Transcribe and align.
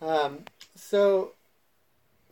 Um, 0.00 0.40
so 0.74 1.32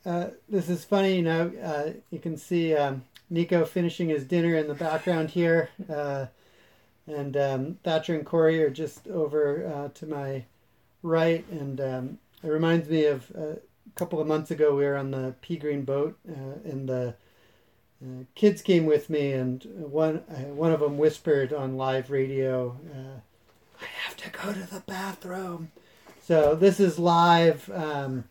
uh, 0.05 0.29
this 0.49 0.69
is 0.69 0.85
funny, 0.85 1.17
you 1.17 1.23
know. 1.23 1.53
Uh, 1.63 1.93
you 2.11 2.19
can 2.19 2.37
see 2.37 2.75
um, 2.75 3.05
Nico 3.31 3.65
finishing 3.65 4.09
his 4.09 4.25
dinner 4.25 4.55
in 4.55 4.69
the 4.69 4.75
background 4.75 5.31
here, 5.31 5.71
uh, 5.89 6.27
and 7.07 7.37
um, 7.37 7.79
Thatcher 7.83 8.15
and 8.15 8.27
Corey 8.27 8.63
are 8.63 8.71
just 8.71 9.09
over 9.09 9.67
uh, 9.67 9.89
to 9.95 10.07
my 10.07 10.45
right, 11.03 11.45
and 11.51 11.81
um, 11.81 12.19
it 12.43 12.49
reminds 12.49 12.89
me 12.89 13.07
of 13.07 13.31
uh, 13.37 13.53
a 13.53 13.97
couple 13.97 14.21
of 14.21 14.27
months 14.27 14.51
ago 14.51 14.75
we 14.75 14.85
were 14.85 14.97
on 14.97 15.11
the 15.11 15.35
pea 15.41 15.57
green 15.57 15.85
boat, 15.85 16.19
uh, 16.29 16.59
and 16.65 16.89
the 16.89 17.15
kids 18.35 18.61
came 18.61 18.85
with 18.85 19.09
me, 19.09 19.33
and 19.33 19.65
one 19.65 20.17
one 20.55 20.71
of 20.71 20.81
them 20.81 20.99
whispered 20.99 21.55
on 21.55 21.79
live 21.79 22.11
radio, 22.11 22.77
"I 23.81 23.87
have 24.05 24.17
to 24.19 24.31
go 24.31 24.53
to 24.53 24.71
the 24.71 24.83
bathroom." 24.87 25.71
So 26.27 26.55
this 26.55 26.81
is 26.81 26.99
live 26.99 27.71
um, 27.75 28.25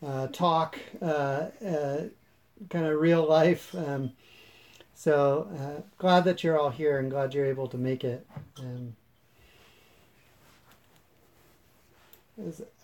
uh, 0.00 0.28
talk, 0.28 0.78
uh, 1.02 1.48
uh, 1.66 2.02
kind 2.68 2.86
of 2.86 3.00
real 3.00 3.28
life. 3.28 3.74
Um, 3.74 4.12
so 4.94 5.48
uh, 5.58 5.82
glad 5.98 6.22
that 6.26 6.44
you're 6.44 6.56
all 6.56 6.70
here 6.70 7.00
and 7.00 7.10
glad 7.10 7.34
you're 7.34 7.46
able 7.46 7.66
to 7.66 7.76
make 7.76 8.04
it. 8.04 8.24
Um, 8.60 8.94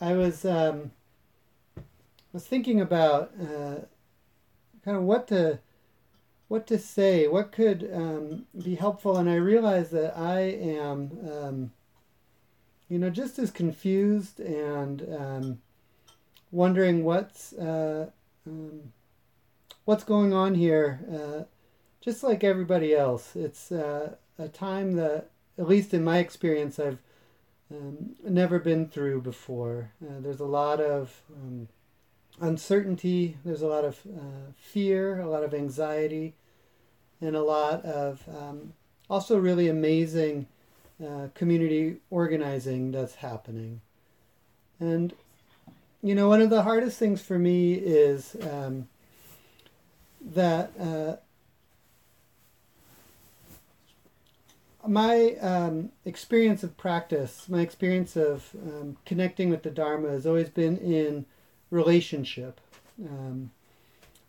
I 0.01 0.15
was 0.15 0.45
um, 0.45 0.91
was 2.33 2.45
thinking 2.45 2.81
about 2.81 3.31
uh, 3.41 3.77
kind 4.85 4.97
of 4.97 5.05
what 5.05 5.29
to 5.29 5.61
what 6.49 6.67
to 6.67 6.81
say, 6.81 7.29
what 7.29 7.53
could 7.53 7.89
um, 7.95 8.47
be 8.61 8.75
helpful, 8.75 9.19
and 9.19 9.31
I 9.31 9.37
realized 9.37 9.93
that 9.93 10.19
I 10.19 10.41
am 10.41 11.17
um, 11.31 11.73
you 12.89 12.99
know, 12.99 13.11
just 13.11 13.39
as 13.39 13.51
confused 13.51 14.41
and 14.41 15.07
um, 15.17 15.59
wondering 16.51 17.05
what's 17.05 17.53
uh, 17.55 18.11
um, 18.47 18.93
what's 19.85 20.05
going 20.05 20.33
on 20.33 20.55
here. 20.55 21.01
Uh, 21.13 21.45
just 22.01 22.23
like 22.23 22.45
everybody 22.45 22.95
else, 22.95 23.35
it's 23.35 23.73
uh, 23.73 24.15
a 24.39 24.49
time 24.49 24.93
that, 24.95 25.31
at 25.59 25.67
least 25.67 25.93
in 25.93 26.05
my 26.05 26.19
experience, 26.19 26.79
I've 26.79 27.01
um, 27.71 28.15
never 28.23 28.61
been 28.61 28.87
through 28.89 29.23
before. 29.23 29.91
Uh, 30.01 30.21
there's 30.21 30.39
a 30.39 30.45
lot 30.45 30.81
of 30.81 31.21
um, 31.35 31.67
uncertainty. 32.41 33.39
There's 33.45 33.63
a 33.63 33.67
lot 33.67 33.85
of 33.85 33.99
uh, 34.07 34.53
fear, 34.57 35.21
a 35.21 35.29
lot 35.29 35.43
of 35.43 35.53
anxiety, 35.53 36.35
and 37.21 37.35
a 37.35 37.43
lot 37.43 37.85
of 37.85 38.23
um, 38.29 38.75
also 39.11 39.39
really 39.39 39.69
amazing 39.69 40.47
uh, 41.05 41.29
community 41.35 41.97
organizing 42.11 42.93
that's 42.93 43.17
happening. 43.17 43.81
And, 44.81 45.13
you 46.03 46.15
know, 46.15 46.29
one 46.29 46.41
of 46.41 46.51
the 46.51 46.63
hardest 46.63 46.99
things 46.99 47.23
for 47.23 47.39
me 47.39 47.75
is 47.75 48.37
um, 48.43 48.89
that 50.21 50.73
uh, 50.81 51.17
my 54.87 55.35
um, 55.41 55.91
experience 56.05 56.63
of 56.63 56.77
practice, 56.77 57.49
my 57.49 57.61
experience 57.61 58.17
of 58.17 58.51
um, 58.55 58.97
connecting 59.05 59.51
with 59.51 59.63
the 59.63 59.71
Dharma 59.71 60.09
has 60.11 60.27
always 60.27 60.49
been 60.49 60.79
in 60.79 61.27
relationship. 61.71 62.61
Um, 63.05 63.51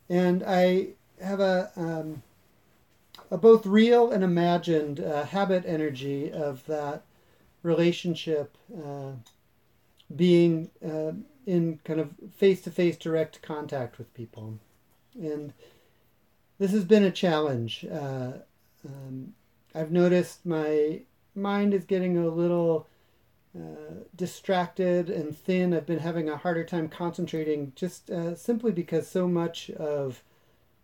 and 0.10 0.44
I 0.44 0.88
have 1.22 1.40
a, 1.40 1.72
um, 1.76 2.24
both 3.36 3.66
real 3.66 4.12
and 4.12 4.24
imagined 4.24 5.02
uh, 5.02 5.26
habit 5.26 5.66
energy 5.66 6.32
of 6.32 6.66
that 6.68 7.04
relationship 7.64 8.58
uh, 8.74 9.12
being 10.16 10.70
uh, 10.86 11.12
in 11.46 11.80
kind 11.84 12.00
of 12.00 12.12
face 12.36 12.62
to 12.62 12.72
face 12.72 12.96
direct 12.96 13.42
contact 13.42 13.98
with 13.98 14.14
people. 14.14 14.58
And 15.16 15.54
this 16.60 16.72
has 16.72 16.86
been 16.86 17.04
a 17.04 17.12
challenge. 17.12 17.86
Uh, 17.92 18.34
um, 18.86 19.34
I've 19.76 19.92
noticed 19.92 20.46
my 20.46 21.02
mind 21.36 21.74
is 21.74 21.86
getting 21.86 22.18
a 22.18 22.28
little 22.28 22.88
uh, 23.58 24.04
distracted 24.16 25.10
and 25.10 25.38
thin. 25.38 25.74
I've 25.74 25.86
been 25.86 26.00
having 26.00 26.30
a 26.30 26.38
harder 26.38 26.64
time 26.64 26.90
concentrating 26.90 27.74
just 27.76 28.10
uh, 28.10 28.36
simply 28.36 28.72
because 28.72 29.08
so 29.08 29.28
much 29.28 29.70
of 29.72 30.24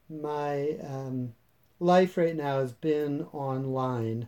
my 0.09 0.78
um, 0.84 1.34
life 1.83 2.17
right 2.17 2.35
now 2.35 2.59
has 2.59 2.71
been 2.71 3.27
online, 3.33 4.27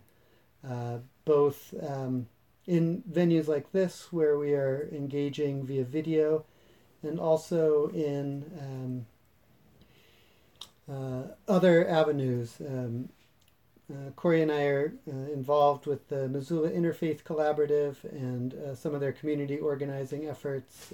uh, 0.68 0.98
both 1.24 1.74
um, 1.82 2.28
in 2.66 3.02
venues 3.10 3.48
like 3.48 3.72
this 3.72 4.12
where 4.12 4.38
we 4.38 4.52
are 4.52 4.88
engaging 4.92 5.64
via 5.64 5.84
video, 5.84 6.44
and 7.02 7.18
also 7.18 7.88
in 7.88 8.44
um, 8.60 9.06
uh, 10.94 11.22
other 11.48 11.88
avenues. 11.88 12.56
Um, 12.60 13.08
uh, 13.90 14.10
Corey 14.16 14.42
and 14.42 14.50
I 14.50 14.64
are 14.64 14.92
uh, 15.08 15.32
involved 15.32 15.86
with 15.86 16.08
the 16.08 16.28
Missoula 16.28 16.70
Interfaith 16.70 17.22
Collaborative 17.22 18.02
and 18.10 18.52
uh, 18.54 18.74
some 18.74 18.94
of 18.94 19.00
their 19.00 19.12
community 19.12 19.58
organizing 19.58 20.26
efforts. 20.26 20.92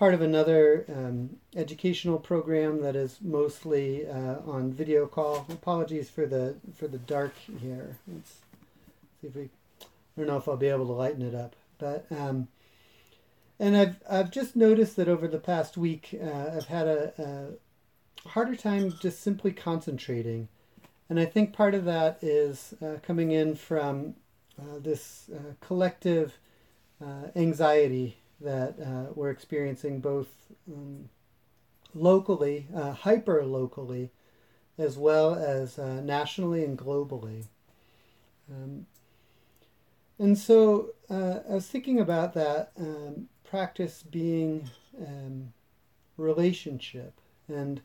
Part 0.00 0.14
of 0.14 0.22
another 0.22 0.86
um, 0.88 1.36
educational 1.54 2.18
program 2.18 2.80
that 2.80 2.96
is 2.96 3.18
mostly 3.20 4.08
uh, 4.08 4.36
on 4.46 4.72
video 4.72 5.04
call. 5.06 5.44
Apologies 5.50 6.08
for 6.08 6.24
the 6.24 6.54
for 6.74 6.88
the 6.88 6.96
dark 6.96 7.34
here. 7.60 7.98
Let's 8.10 8.38
see 9.20 9.26
if 9.26 9.36
we. 9.36 9.50
I 9.82 9.86
don't 10.16 10.26
know 10.26 10.38
if 10.38 10.48
I'll 10.48 10.56
be 10.56 10.68
able 10.68 10.86
to 10.86 10.92
lighten 10.92 11.20
it 11.20 11.34
up, 11.34 11.54
but 11.76 12.06
um, 12.10 12.48
and 13.58 13.76
I've 13.76 13.96
I've 14.08 14.30
just 14.30 14.56
noticed 14.56 14.96
that 14.96 15.06
over 15.06 15.28
the 15.28 15.38
past 15.38 15.76
week 15.76 16.18
uh, 16.18 16.56
I've 16.56 16.68
had 16.68 16.88
a, 16.88 17.12
a, 18.24 18.28
harder 18.30 18.56
time 18.56 18.94
just 19.02 19.20
simply 19.20 19.52
concentrating, 19.52 20.48
and 21.10 21.20
I 21.20 21.26
think 21.26 21.52
part 21.52 21.74
of 21.74 21.84
that 21.84 22.20
is 22.22 22.72
uh, 22.82 22.94
coming 23.02 23.32
in 23.32 23.54
from 23.54 24.14
uh, 24.58 24.78
this 24.78 25.28
uh, 25.30 25.52
collective 25.60 26.38
uh, 27.04 27.26
anxiety 27.36 28.19
that 28.40 28.76
uh, 28.80 29.12
we're 29.14 29.30
experiencing 29.30 30.00
both 30.00 30.28
um, 30.70 31.08
locally, 31.94 32.66
uh, 32.74 32.92
hyper 32.92 33.44
locally, 33.44 34.10
as 34.78 34.96
well 34.96 35.34
as 35.34 35.78
uh, 35.78 36.00
nationally 36.00 36.64
and 36.64 36.78
globally. 36.78 37.44
Um, 38.50 38.86
and 40.18 40.36
so 40.36 40.90
uh, 41.08 41.40
I 41.48 41.54
was 41.54 41.66
thinking 41.66 42.00
about 42.00 42.34
that 42.34 42.72
um, 42.78 43.28
practice 43.44 44.02
being 44.02 44.68
um, 44.98 45.52
relationship 46.16 47.14
and 47.48 47.80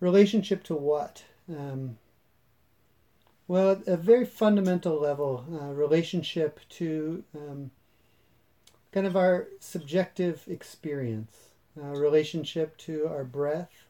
relationship 0.00 0.62
to 0.64 0.74
what? 0.74 1.24
Um, 1.48 1.98
well, 3.48 3.70
at 3.70 3.86
a 3.86 3.96
very 3.96 4.24
fundamental 4.24 5.00
level, 5.00 5.44
uh, 5.52 5.66
relationship 5.66 6.60
to 6.70 7.22
um, 7.34 7.70
kind 8.96 9.06
of 9.06 9.14
our 9.14 9.48
subjective 9.60 10.42
experience, 10.48 11.50
uh, 11.78 11.88
relationship 11.88 12.74
to 12.78 13.06
our 13.08 13.24
breath, 13.24 13.84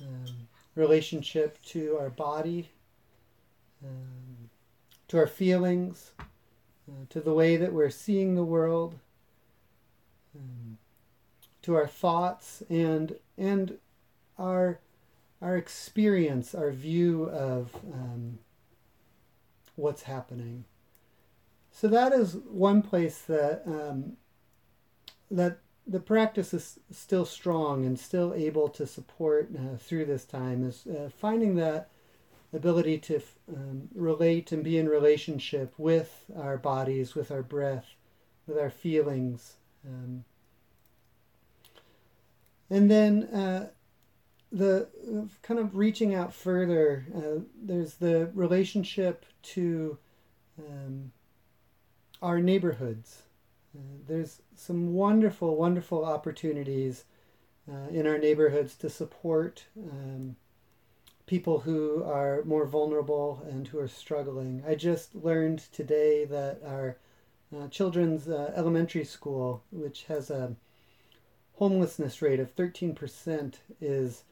um, 0.00 0.48
relationship 0.74 1.62
to 1.62 1.96
our 1.96 2.10
body, 2.10 2.68
um, 3.84 4.50
to 5.06 5.16
our 5.16 5.28
feelings, 5.28 6.10
uh, 6.18 7.04
to 7.08 7.20
the 7.20 7.32
way 7.32 7.56
that 7.56 7.72
we're 7.72 7.88
seeing 7.88 8.34
the 8.34 8.42
world, 8.42 8.98
um, 10.34 10.76
to 11.62 11.76
our 11.76 11.86
thoughts, 11.86 12.64
and 12.68 13.14
and 13.38 13.78
our 14.36 14.80
our 15.40 15.56
experience, 15.56 16.52
our 16.52 16.72
view 16.72 17.26
of 17.30 17.72
um, 17.92 18.40
what's 19.76 20.02
happening. 20.02 20.64
So 21.72 21.88
that 21.88 22.12
is 22.12 22.34
one 22.34 22.82
place 22.82 23.20
that 23.22 23.62
um, 23.66 24.16
that 25.30 25.58
the 25.86 26.00
practice 26.00 26.52
is 26.52 26.78
still 26.90 27.24
strong 27.24 27.84
and 27.84 27.98
still 27.98 28.34
able 28.34 28.68
to 28.68 28.86
support 28.86 29.50
uh, 29.56 29.76
through 29.76 30.04
this 30.04 30.24
time 30.24 30.64
is 30.64 30.86
uh, 30.86 31.08
finding 31.18 31.56
that 31.56 31.88
ability 32.52 32.98
to 32.98 33.20
um, 33.54 33.88
relate 33.94 34.52
and 34.52 34.62
be 34.62 34.76
in 34.76 34.88
relationship 34.88 35.72
with 35.78 36.24
our 36.36 36.56
bodies, 36.56 37.14
with 37.14 37.30
our 37.30 37.42
breath, 37.42 37.86
with 38.46 38.58
our 38.58 38.70
feelings. 38.70 39.54
Um, 39.86 40.24
and 42.68 42.90
then 42.90 43.24
uh, 43.24 43.68
the 44.52 44.88
kind 45.42 45.58
of 45.60 45.76
reaching 45.76 46.14
out 46.14 46.34
further, 46.34 47.06
uh, 47.16 47.40
there's 47.60 47.94
the 47.94 48.30
relationship 48.34 49.24
to 49.42 49.98
um, 50.58 51.12
our 52.22 52.40
neighborhoods. 52.40 53.22
Uh, 53.76 53.80
there's 54.06 54.42
some 54.56 54.94
wonderful, 54.94 55.56
wonderful 55.56 56.04
opportunities 56.04 57.04
uh, 57.70 57.88
in 57.90 58.06
our 58.06 58.18
neighborhoods 58.18 58.74
to 58.76 58.90
support 58.90 59.64
um, 59.78 60.36
people 61.26 61.60
who 61.60 62.02
are 62.02 62.42
more 62.44 62.66
vulnerable 62.66 63.42
and 63.48 63.68
who 63.68 63.78
are 63.78 63.88
struggling. 63.88 64.62
I 64.66 64.74
just 64.74 65.14
learned 65.14 65.60
today 65.72 66.24
that 66.24 66.60
our 66.66 66.96
uh, 67.56 67.68
children's 67.68 68.28
uh, 68.28 68.52
elementary 68.56 69.04
school, 69.04 69.62
which 69.70 70.04
has 70.04 70.30
a 70.30 70.56
homelessness 71.54 72.20
rate 72.20 72.40
of 72.40 72.54
13%, 72.56 73.54
is 73.80 74.24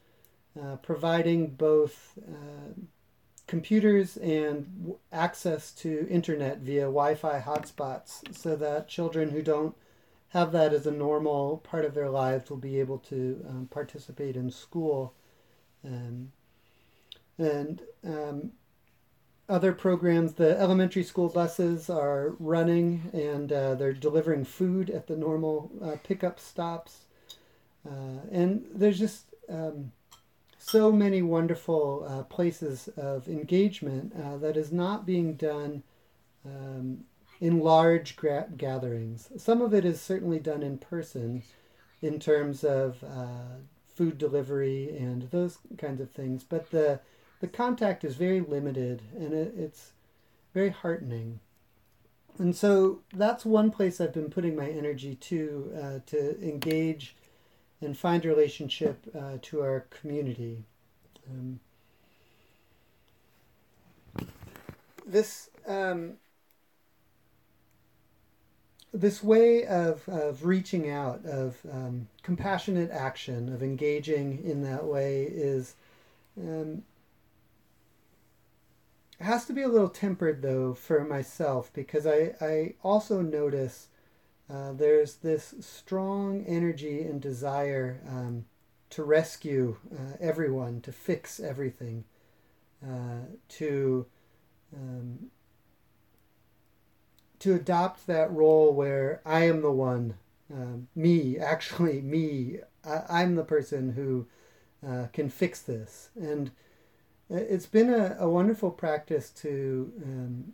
uh, 0.61 0.75
providing 0.77 1.47
both 1.47 2.17
uh, 2.27 2.73
computers 3.49 4.15
and 4.17 4.93
access 5.11 5.71
to 5.71 6.07
internet 6.07 6.59
via 6.59 6.83
Wi 6.83 7.15
Fi 7.15 7.41
hotspots 7.41 8.21
so 8.31 8.55
that 8.55 8.87
children 8.87 9.31
who 9.31 9.41
don't 9.41 9.75
have 10.29 10.51
that 10.51 10.71
as 10.71 10.85
a 10.85 10.91
normal 10.91 11.57
part 11.57 11.83
of 11.83 11.95
their 11.95 12.11
lives 12.11 12.51
will 12.51 12.57
be 12.57 12.79
able 12.79 12.99
to 12.99 13.43
um, 13.49 13.67
participate 13.71 14.35
in 14.35 14.51
school. 14.51 15.15
Um, 15.83 16.31
and 17.39 17.81
um, 18.05 18.51
other 19.49 19.73
programs, 19.73 20.33
the 20.33 20.55
elementary 20.59 21.03
school 21.03 21.29
buses 21.29 21.89
are 21.89 22.35
running 22.37 23.09
and 23.13 23.51
uh, 23.51 23.73
they're 23.73 23.93
delivering 23.93 24.45
food 24.45 24.91
at 24.91 25.07
the 25.07 25.15
normal 25.15 25.71
uh, 25.83 25.95
pickup 26.03 26.39
stops. 26.39 27.05
Uh, 27.83 28.21
and 28.31 28.63
there's 28.75 28.99
just 28.99 29.33
um, 29.49 29.91
so 30.59 30.91
many 30.91 31.21
wonderful 31.21 32.05
uh, 32.07 32.23
places 32.23 32.89
of 32.97 33.27
engagement 33.27 34.13
uh, 34.21 34.37
that 34.37 34.57
is 34.57 34.71
not 34.71 35.05
being 35.05 35.33
done 35.33 35.81
um, 36.45 37.05
in 37.39 37.59
large 37.59 38.15
gra- 38.17 38.49
gatherings. 38.57 39.29
Some 39.37 39.61
of 39.61 39.73
it 39.73 39.85
is 39.85 40.01
certainly 40.01 40.39
done 40.39 40.61
in 40.61 40.77
person 40.77 41.43
in 42.01 42.19
terms 42.19 42.63
of 42.63 43.03
uh, 43.03 43.55
food 43.95 44.17
delivery 44.17 44.95
and 44.97 45.23
those 45.31 45.57
kinds 45.77 46.01
of 46.01 46.11
things, 46.11 46.43
but 46.43 46.69
the 46.71 46.99
the 47.39 47.47
contact 47.47 48.03
is 48.03 48.15
very 48.15 48.41
limited 48.41 49.01
and 49.17 49.33
it, 49.33 49.53
it's 49.57 49.93
very 50.53 50.69
heartening. 50.69 51.39
And 52.37 52.53
so 52.53 52.99
that's 53.13 53.45
one 53.45 53.71
place 53.71 54.01
I've 54.01 54.13
been 54.13 54.29
putting 54.29 54.57
my 54.57 54.67
energy 54.67 55.15
to 55.15 55.71
uh, 55.81 55.99
to 56.07 56.41
engage 56.41 57.15
and 57.81 57.97
find 57.97 58.25
relationship 58.25 58.99
uh, 59.15 59.37
to 59.41 59.61
our 59.61 59.85
community. 59.89 60.63
Um, 61.29 61.59
this 65.05 65.49
um, 65.67 66.13
this 68.93 69.23
way 69.23 69.65
of, 69.65 70.07
of 70.09 70.45
reaching 70.45 70.89
out, 70.89 71.23
of 71.25 71.57
um, 71.71 72.07
compassionate 72.23 72.89
action, 72.89 73.53
of 73.53 73.61
engaging 73.61 74.43
in 74.43 74.63
that 74.63 74.83
way 74.85 75.23
is 75.23 75.75
um, 76.39 76.83
has 79.19 79.45
to 79.45 79.53
be 79.53 79.61
a 79.61 79.67
little 79.67 79.89
tempered 79.89 80.41
though 80.41 80.73
for 80.73 81.03
myself 81.03 81.71
because 81.73 82.07
I, 82.07 82.33
I 82.41 82.73
also 82.83 83.21
notice 83.21 83.88
uh, 84.51 84.73
there's 84.73 85.15
this 85.15 85.53
strong 85.59 86.43
energy 86.47 87.03
and 87.03 87.21
desire 87.21 88.01
um, 88.07 88.45
to 88.89 89.03
rescue 89.03 89.77
uh, 89.93 90.17
everyone, 90.19 90.81
to 90.81 90.91
fix 90.91 91.39
everything, 91.39 92.03
uh, 92.83 93.25
to 93.47 94.05
um, 94.75 95.29
to 97.39 97.55
adopt 97.55 98.05
that 98.07 98.31
role 98.31 98.73
where 98.73 99.21
I 99.25 99.45
am 99.45 99.61
the 99.61 99.71
one, 99.71 100.15
um, 100.53 100.87
me, 100.95 101.37
actually 101.37 102.01
me, 102.01 102.57
I, 102.83 103.23
am 103.23 103.35
the 103.35 103.43
person 103.43 103.93
who 103.93 104.27
uh, 104.85 105.07
can 105.13 105.29
fix 105.29 105.61
this. 105.61 106.09
And 106.19 106.51
it's 107.29 107.65
been 107.65 107.93
a, 107.93 108.17
a 108.19 108.29
wonderful 108.29 108.71
practice 108.71 109.29
to 109.29 109.91
um, 110.03 110.53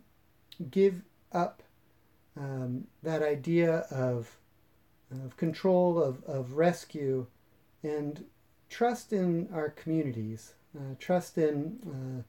give 0.70 1.02
up 1.32 1.62
um, 2.38 2.86
that 3.02 3.22
idea 3.22 3.86
of, 3.90 4.36
of 5.10 5.36
control, 5.36 6.02
of, 6.02 6.22
of 6.24 6.52
rescue, 6.52 7.26
and 7.82 8.24
trust 8.68 9.12
in 9.12 9.48
our 9.52 9.70
communities, 9.70 10.54
uh, 10.76 10.94
trust 10.98 11.38
in 11.38 12.24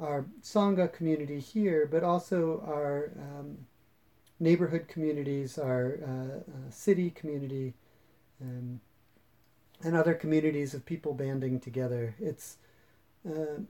uh, 0.00 0.02
our 0.02 0.26
Sangha 0.42 0.92
community 0.92 1.40
here, 1.40 1.88
but 1.90 2.02
also 2.02 2.62
our 2.66 3.12
um, 3.18 3.58
neighborhood 4.40 4.88
communities, 4.88 5.58
our 5.58 5.98
uh, 6.02 6.50
uh 6.50 6.70
city 6.70 7.10
community, 7.10 7.74
um, 8.40 8.80
and 9.84 9.96
other 9.96 10.14
communities 10.14 10.74
of 10.74 10.86
people 10.86 11.14
banding 11.14 11.60
together. 11.60 12.14
It's 12.18 12.56
uh, 13.28 13.60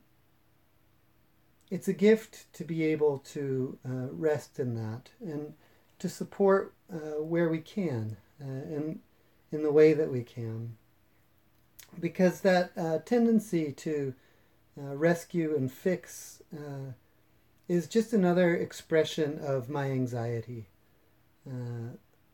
it's 1.73 1.89
a 1.89 1.95
gift 1.95 2.53
to 2.53 2.65
be 2.65 2.85
able 2.85 3.21
to 3.21 3.79
uh, 3.83 4.13
rest 4.13 4.61
in 4.61 4.75
that 4.75 5.09
and 5.23 5.55
to 5.99 6.07
support 6.07 6.75
uh, 6.93 7.23
where 7.23 7.49
we 7.49 7.61
can 7.61 8.19
uh, 8.39 8.45
and 8.45 9.01
in 9.51 9.63
the 9.63 9.73
way 9.73 9.95
that 9.95 10.13
we 10.13 10.23
can. 10.23 10.77
Because 11.99 12.43
that 12.43 12.73
uh, 12.77 12.99
tendency 12.99 13.73
to 13.73 14.13
uh, 14.79 14.95
rescue 14.97 15.57
and 15.57 15.73
fix 15.73 16.43
is 17.69 17.87
just 17.87 18.13
another 18.13 18.55
expression 18.55 19.39
of 19.43 19.71
my 19.71 19.91
anxiety, 19.91 20.67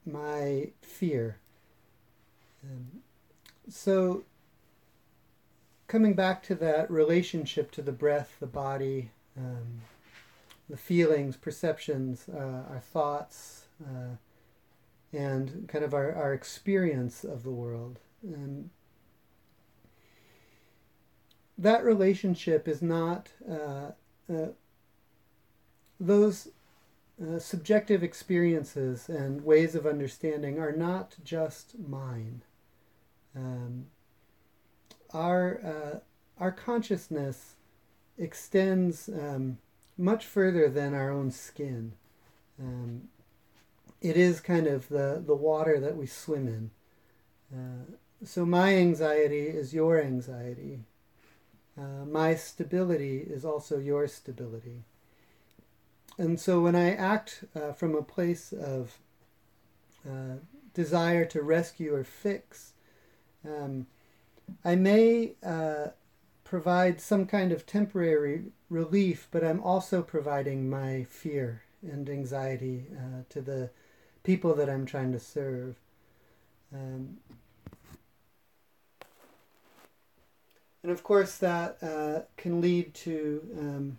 my 0.04 0.70
fear. 0.82 1.38
Um, 2.64 3.02
so 3.68 4.24
coming 5.86 6.14
back 6.14 6.42
to 6.44 6.56
that 6.56 6.90
relationship 6.90 7.70
to 7.72 7.82
the 7.82 7.92
breath, 7.92 8.34
the 8.40 8.46
body, 8.46 9.10
um, 9.38 9.80
the 10.68 10.76
feelings, 10.76 11.36
perceptions, 11.36 12.28
uh, 12.28 12.64
our 12.70 12.82
thoughts, 12.92 13.66
uh, 13.82 14.16
and 15.12 15.68
kind 15.68 15.84
of 15.84 15.94
our, 15.94 16.12
our 16.14 16.34
experience 16.34 17.24
of 17.24 17.42
the 17.42 17.50
world. 17.50 17.98
And 18.22 18.68
that 21.56 21.84
relationship 21.84 22.68
is 22.68 22.82
not, 22.82 23.30
uh 23.50 23.92
those 26.00 26.48
uh, 27.20 27.38
subjective 27.38 28.02
experiences 28.02 29.08
and 29.08 29.44
ways 29.44 29.74
of 29.74 29.86
understanding 29.86 30.58
are 30.58 30.72
not 30.72 31.16
just 31.24 31.78
mine. 31.78 32.42
Um, 33.34 33.86
our 35.12 35.60
uh, 35.64 35.98
our 36.38 36.52
consciousness 36.52 37.54
extends 38.18 39.08
um, 39.08 39.58
much 39.96 40.24
further 40.24 40.68
than 40.68 40.94
our 40.94 41.10
own 41.10 41.30
skin. 41.30 41.92
Um, 42.60 43.08
it 44.00 44.16
is 44.16 44.40
kind 44.40 44.66
of 44.66 44.88
the, 44.88 45.22
the 45.24 45.34
water 45.34 45.80
that 45.80 45.96
we 45.96 46.06
swim 46.06 46.46
in. 46.46 46.70
Uh, 47.56 47.96
so 48.24 48.44
my 48.44 48.74
anxiety 48.74 49.46
is 49.46 49.72
your 49.72 50.00
anxiety. 50.00 50.80
Uh, 51.78 52.04
my 52.04 52.34
stability 52.34 53.18
is 53.18 53.44
also 53.44 53.78
your 53.78 54.08
stability. 54.08 54.82
And 56.18 56.38
so 56.40 56.60
when 56.60 56.74
I 56.74 56.94
act 56.94 57.44
uh, 57.54 57.72
from 57.72 57.94
a 57.94 58.02
place 58.02 58.52
of 58.52 58.98
uh, 60.08 60.38
desire 60.74 61.24
to 61.26 61.42
rescue 61.42 61.94
or 61.94 62.02
fix, 62.02 62.72
um, 63.44 63.86
I 64.64 64.74
may 64.74 65.34
uh, 65.44 65.88
provide 66.48 66.98
some 66.98 67.26
kind 67.26 67.52
of 67.52 67.66
temporary 67.66 68.44
relief, 68.70 69.28
but 69.30 69.44
I'm 69.44 69.62
also 69.62 70.00
providing 70.00 70.70
my 70.70 71.04
fear 71.04 71.62
and 71.82 72.08
anxiety 72.08 72.86
uh, 72.96 73.22
to 73.28 73.42
the 73.42 73.70
people 74.22 74.54
that 74.54 74.70
I'm 74.70 74.86
trying 74.86 75.12
to 75.12 75.20
serve. 75.20 75.76
Um, 76.72 77.18
and 80.82 80.90
of 80.90 81.02
course, 81.02 81.36
that 81.36 81.82
uh, 81.82 82.20
can 82.38 82.62
lead 82.62 82.94
to 82.94 83.46
um, 83.58 83.98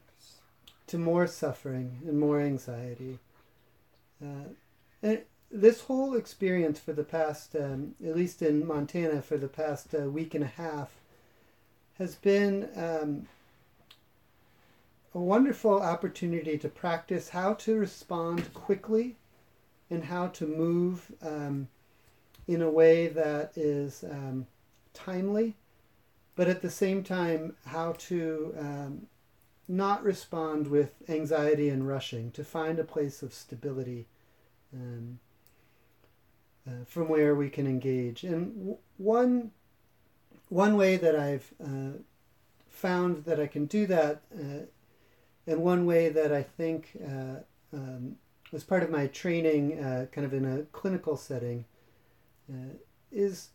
to 0.87 0.97
more 0.97 1.27
suffering 1.27 1.99
and 2.07 2.19
more 2.19 2.41
anxiety. 2.41 3.19
Uh, 4.23 4.49
and 5.03 5.21
this 5.51 5.81
whole 5.81 6.15
experience 6.15 6.79
for 6.79 6.93
the 6.93 7.03
past, 7.03 7.55
um, 7.55 7.93
at 8.03 8.15
least 8.15 8.41
in 8.41 8.65
Montana, 8.65 9.21
for 9.21 9.37
the 9.37 9.47
past 9.47 9.93
uh, 9.93 10.09
week 10.09 10.33
and 10.33 10.43
a 10.43 10.47
half, 10.47 10.98
has 11.99 12.15
been 12.15 12.69
um, 12.75 13.27
a 15.13 15.19
wonderful 15.19 15.81
opportunity 15.81 16.57
to 16.57 16.69
practice 16.69 17.29
how 17.29 17.53
to 17.53 17.77
respond 17.77 18.51
quickly 18.53 19.17
and 19.91 20.05
how 20.05 20.27
to 20.27 20.47
move 20.47 21.11
um, 21.21 21.67
in 22.47 22.61
a 22.61 22.69
way 22.69 23.07
that 23.07 23.51
is 23.55 24.03
um, 24.09 24.47
timely, 24.93 25.55
but 26.35 26.47
at 26.47 26.61
the 26.61 26.69
same 26.69 27.03
time, 27.03 27.55
how 27.65 27.93
to 27.97 28.55
um, 28.57 29.07
not 29.67 30.03
respond 30.03 30.67
with 30.67 30.93
anxiety 31.09 31.69
and 31.69 31.87
rushing, 31.87 32.31
to 32.31 32.43
find 32.43 32.79
a 32.79 32.83
place 32.83 33.21
of 33.21 33.33
stability. 33.33 34.07
Um, 34.73 35.19
uh, 36.69 36.85
from 36.85 37.07
where 37.07 37.35
we 37.35 37.49
can 37.49 37.65
engage. 37.65 38.23
And 38.23 38.55
w- 38.55 38.77
one 38.97 39.51
one 40.49 40.75
way 40.75 40.97
that 40.97 41.15
I've 41.15 41.53
uh, 41.63 41.99
found 42.67 43.25
that 43.25 43.39
I 43.39 43.47
can 43.47 43.65
do 43.65 43.85
that, 43.87 44.21
uh, 44.35 44.65
and 45.47 45.61
one 45.61 45.85
way 45.85 46.09
that 46.09 46.33
I 46.33 46.43
think 46.43 46.97
uh, 47.03 47.37
um, 47.73 48.17
as 48.51 48.63
part 48.63 48.83
of 48.83 48.89
my 48.89 49.07
training, 49.07 49.79
uh, 49.79 50.07
kind 50.11 50.25
of 50.25 50.33
in 50.33 50.45
a 50.45 50.63
clinical 50.71 51.15
setting, 51.15 51.65
uh, 52.51 52.73
is 53.11 53.49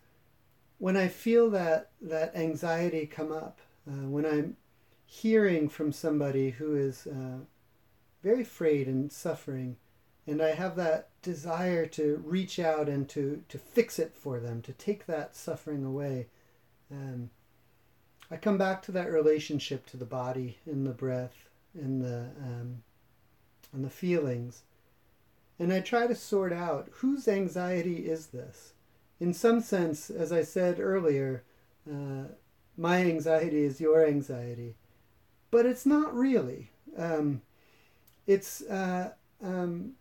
when 0.78 0.96
I 0.96 1.08
feel 1.08 1.50
that 1.50 1.90
that 2.00 2.34
anxiety 2.36 3.06
come 3.06 3.32
up, 3.32 3.60
when 3.86 4.24
I'm 4.24 4.56
hearing 5.04 5.68
from 5.68 5.92
somebody 5.92 6.50
who 6.50 6.74
is 6.74 7.06
very 8.22 8.42
afraid 8.42 8.86
and 8.86 9.12
suffering, 9.12 9.76
and 10.26 10.40
I 10.40 10.54
have 10.54 10.76
that 10.76 11.10
desire 11.22 11.86
to 11.86 12.22
reach 12.24 12.58
out 12.58 12.88
and 12.88 13.08
to 13.10 13.42
to 13.48 13.58
fix 13.58 13.98
it 13.98 14.14
for 14.14 14.40
them, 14.40 14.62
to 14.62 14.72
take 14.72 15.06
that 15.06 15.36
suffering 15.36 15.84
away. 15.84 16.26
Um, 16.94 17.30
I 18.30 18.36
come 18.36 18.56
back 18.56 18.82
to 18.82 18.92
that 18.92 19.12
relationship 19.12 19.86
to 19.86 19.96
the 19.96 20.04
body 20.04 20.58
and 20.66 20.86
the 20.86 20.92
breath 20.92 21.48
and 21.74 22.02
the 22.02 22.28
um, 22.40 22.82
and 23.72 23.84
the 23.84 23.90
feelings, 23.90 24.62
and 25.58 25.72
I 25.72 25.80
try 25.80 26.06
to 26.06 26.14
sort 26.14 26.52
out 26.52 26.88
whose 26.92 27.26
anxiety 27.26 28.06
is 28.06 28.28
this. 28.28 28.72
In 29.20 29.34
some 29.34 29.60
sense, 29.60 30.10
as 30.10 30.32
I 30.32 30.42
said 30.42 30.78
earlier, 30.78 31.42
uh, 31.90 32.28
my 32.76 33.02
anxiety 33.02 33.64
is 33.64 33.80
your 33.80 34.06
anxiety, 34.06 34.76
but 35.50 35.66
it's 35.66 35.86
not 35.86 36.14
really. 36.14 36.70
Um, 36.96 37.42
it's 38.26 38.62
uh, 38.62 39.12
um, 39.42 39.94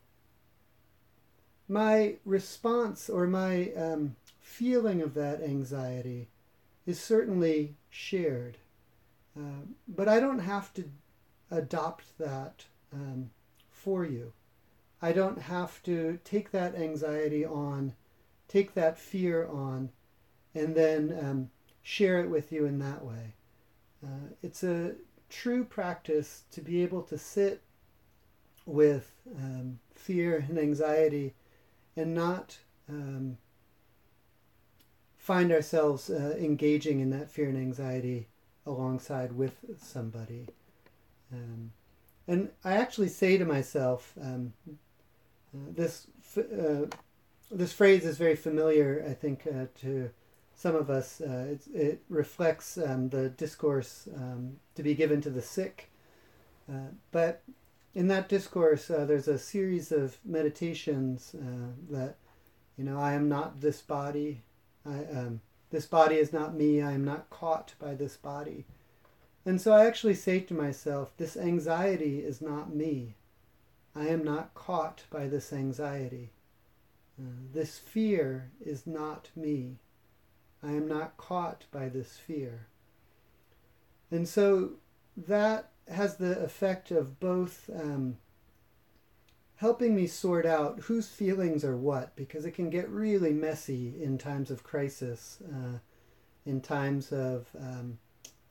my 1.67 2.15
response 2.25 3.09
or 3.09 3.27
my 3.27 3.71
um, 3.73 4.15
feeling 4.39 5.01
of 5.01 5.13
that 5.15 5.41
anxiety 5.41 6.27
is 6.85 6.99
certainly 6.99 7.75
shared. 7.89 8.57
Uh, 9.37 9.65
but 9.87 10.07
I 10.07 10.19
don't 10.19 10.39
have 10.39 10.73
to 10.75 10.89
adopt 11.49 12.17
that 12.19 12.65
um, 12.93 13.31
for 13.69 14.05
you. 14.05 14.33
I 15.01 15.11
don't 15.11 15.41
have 15.41 15.81
to 15.83 16.19
take 16.23 16.51
that 16.51 16.75
anxiety 16.75 17.45
on, 17.45 17.93
take 18.47 18.73
that 18.73 18.97
fear 18.97 19.47
on, 19.47 19.89
and 20.55 20.75
then 20.75 21.17
um, 21.21 21.49
share 21.81 22.21
it 22.21 22.29
with 22.29 22.51
you 22.51 22.65
in 22.65 22.79
that 22.79 23.03
way. 23.03 23.33
Uh, 24.03 24.29
it's 24.41 24.63
a 24.63 24.93
true 25.29 25.65
practice 25.65 26.43
to 26.51 26.61
be 26.61 26.83
able 26.83 27.01
to 27.03 27.17
sit 27.17 27.61
with 28.65 29.11
um, 29.35 29.79
fear 29.95 30.45
and 30.47 30.57
anxiety 30.57 31.33
and 31.95 32.13
not 32.13 32.57
um, 32.89 33.37
find 35.23 35.53
ourselves 35.53 36.09
uh, 36.09 36.35
engaging 36.37 36.99
in 36.99 37.09
that 37.09 37.31
fear 37.31 37.47
and 37.47 37.57
anxiety 37.57 38.27
alongside 38.65 39.31
with 39.31 39.55
somebody. 39.81 40.45
Um, 41.31 41.71
and 42.27 42.49
I 42.65 42.73
actually 42.73 43.07
say 43.07 43.37
to 43.37 43.45
myself, 43.45 44.13
um, 44.21 44.51
uh, 45.55 45.71
this 45.73 46.07
uh, 46.37 46.87
this 47.49 47.71
phrase 47.71 48.03
is 48.05 48.17
very 48.17 48.35
familiar, 48.35 49.05
I 49.09 49.13
think, 49.13 49.47
uh, 49.47 49.67
to 49.79 50.09
some 50.55 50.75
of 50.75 50.89
us. 50.89 51.21
Uh, 51.21 51.55
it 51.73 52.01
reflects 52.09 52.77
um, 52.77 53.07
the 53.07 53.29
discourse 53.29 54.09
um, 54.17 54.57
to 54.75 54.83
be 54.83 54.93
given 54.93 55.21
to 55.21 55.29
the 55.29 55.41
sick. 55.41 55.89
Uh, 56.69 56.91
but 57.11 57.43
in 57.95 58.09
that 58.09 58.27
discourse, 58.27 58.87
there's 58.87 59.29
a 59.29 59.39
series 59.39 59.93
of 59.93 60.17
meditations 60.25 61.35
that, 61.89 62.15
you 62.77 62.83
know, 62.83 62.99
I 62.99 63.13
am 63.13 63.29
not 63.29 63.61
this 63.61 63.81
body, 63.81 64.41
I, 64.85 65.05
um, 65.17 65.41
this 65.71 65.85
body 65.85 66.15
is 66.15 66.33
not 66.33 66.53
me. 66.53 66.81
I 66.81 66.91
am 66.91 67.03
not 67.03 67.29
caught 67.29 67.73
by 67.79 67.95
this 67.95 68.17
body. 68.17 68.65
And 69.45 69.59
so 69.59 69.73
I 69.73 69.85
actually 69.85 70.15
say 70.15 70.39
to 70.41 70.53
myself, 70.53 71.11
this 71.17 71.35
anxiety 71.35 72.19
is 72.19 72.41
not 72.41 72.73
me. 72.73 73.15
I 73.95 74.07
am 74.07 74.23
not 74.23 74.53
caught 74.53 75.03
by 75.09 75.27
this 75.27 75.51
anxiety. 75.51 76.31
Uh, 77.19 77.25
this 77.53 77.77
fear 77.77 78.51
is 78.59 78.87
not 78.87 79.29
me. 79.35 79.77
I 80.63 80.71
am 80.71 80.87
not 80.87 81.17
caught 81.17 81.65
by 81.71 81.89
this 81.89 82.17
fear. 82.17 82.67
And 84.09 84.27
so 84.27 84.71
that 85.17 85.71
has 85.87 86.17
the 86.17 86.39
effect 86.39 86.89
of 86.91 87.19
both 87.19 87.69
um, 87.75 88.17
helping 89.63 89.95
me 89.95 90.05
sort 90.05 90.45
out 90.45 90.77
whose 90.81 91.07
feelings 91.07 91.63
are 91.63 91.77
what, 91.77 92.13
because 92.17 92.43
it 92.43 92.51
can 92.51 92.69
get 92.69 92.89
really 92.89 93.31
messy 93.31 93.93
in 94.03 94.17
times 94.17 94.51
of 94.51 94.61
crisis, 94.61 95.37
uh, 95.49 95.77
in 96.45 96.59
times 96.59 97.13
of 97.13 97.47
um, 97.57 97.97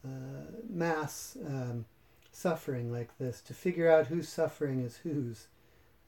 uh, 0.03 0.47
mass 0.71 1.37
um, 1.47 1.85
suffering 2.31 2.91
like 2.91 3.19
this, 3.19 3.43
to 3.43 3.53
figure 3.53 3.91
out 3.93 4.07
whose 4.07 4.27
suffering 4.27 4.81
is 4.81 4.97
whose. 5.03 5.49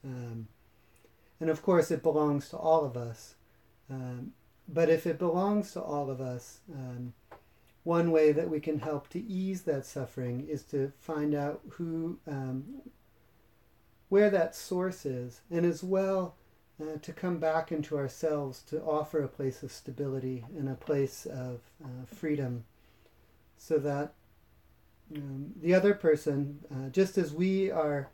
Um, 0.03 0.47
and 1.39 1.51
of 1.51 1.61
course, 1.61 1.91
it 1.91 2.01
belongs 2.01 2.49
to 2.49 2.57
all 2.57 2.83
of 2.83 2.97
us. 2.97 3.35
Um, 3.91 4.33
but 4.67 4.89
if 4.89 5.05
it 5.05 5.19
belongs 5.19 5.71
to 5.73 5.81
all 5.81 6.09
of 6.09 6.19
us, 6.19 6.61
um, 6.73 7.13
one 7.83 8.09
way 8.09 8.31
that 8.31 8.49
we 8.49 8.59
can 8.59 8.79
help 8.79 9.09
to 9.09 9.21
ease 9.21 9.61
that 9.61 9.85
suffering 9.85 10.47
is 10.49 10.63
to 10.63 10.91
find 10.99 11.35
out 11.35 11.61
who 11.73 12.17
um, 12.25 12.81
where 14.09 14.29
that 14.29 14.55
source 14.55 15.05
is, 15.05 15.41
and 15.49 15.65
as 15.65 15.83
well 15.83 16.35
uh, 16.81 16.97
to 17.01 17.13
come 17.13 17.37
back 17.37 17.71
into 17.71 17.97
ourselves 17.97 18.61
to 18.63 18.81
offer 18.81 19.23
a 19.23 19.27
place 19.27 19.63
of 19.63 19.71
stability 19.71 20.43
and 20.57 20.67
a 20.67 20.75
place 20.75 21.25
of 21.25 21.61
uh, 21.83 22.05
freedom 22.05 22.65
so 23.57 23.77
that 23.77 24.13
um, 25.15 25.53
the 25.61 25.73
other 25.73 25.93
person, 25.93 26.59
uh, 26.71 26.89
just 26.89 27.17
as 27.17 27.33
we 27.33 27.71
are 27.71 28.09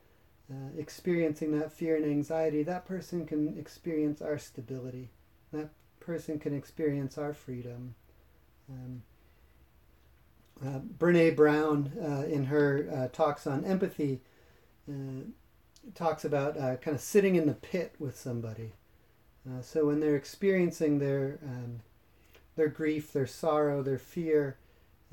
uh, 0.51 0.77
experiencing 0.77 1.57
that 1.57 1.71
fear 1.71 1.95
and 1.95 2.05
anxiety, 2.05 2.61
that 2.63 2.85
person 2.85 3.25
can 3.25 3.57
experience 3.57 4.21
our 4.21 4.37
stability. 4.37 5.09
That 5.51 5.69
person 5.99 6.37
can 6.37 6.53
experience 6.53 7.17
our 7.17 7.33
freedom. 7.33 7.95
Um, 8.69 9.03
uh, 10.63 10.79
Brene 10.99 11.35
Brown, 11.35 11.91
uh, 11.99 12.31
in 12.31 12.45
her 12.45 13.09
talks 13.11 13.47
on 13.47 13.65
empathy, 13.65 14.21
talks 15.95 16.25
about 16.25 16.57
uh, 16.57 16.77
kind 16.77 16.95
of 16.95 17.01
sitting 17.01 17.35
in 17.35 17.47
the 17.47 17.53
pit 17.53 17.95
with 17.99 18.17
somebody. 18.17 18.73
Uh, 19.49 19.61
so 19.61 19.85
when 19.85 19.99
they're 19.99 20.15
experiencing 20.15 20.99
their 20.99 21.39
um, 21.43 21.81
their 22.55 22.67
grief, 22.67 23.11
their 23.11 23.27
sorrow, 23.27 23.81
their 23.81 23.97
fear, 23.97 24.57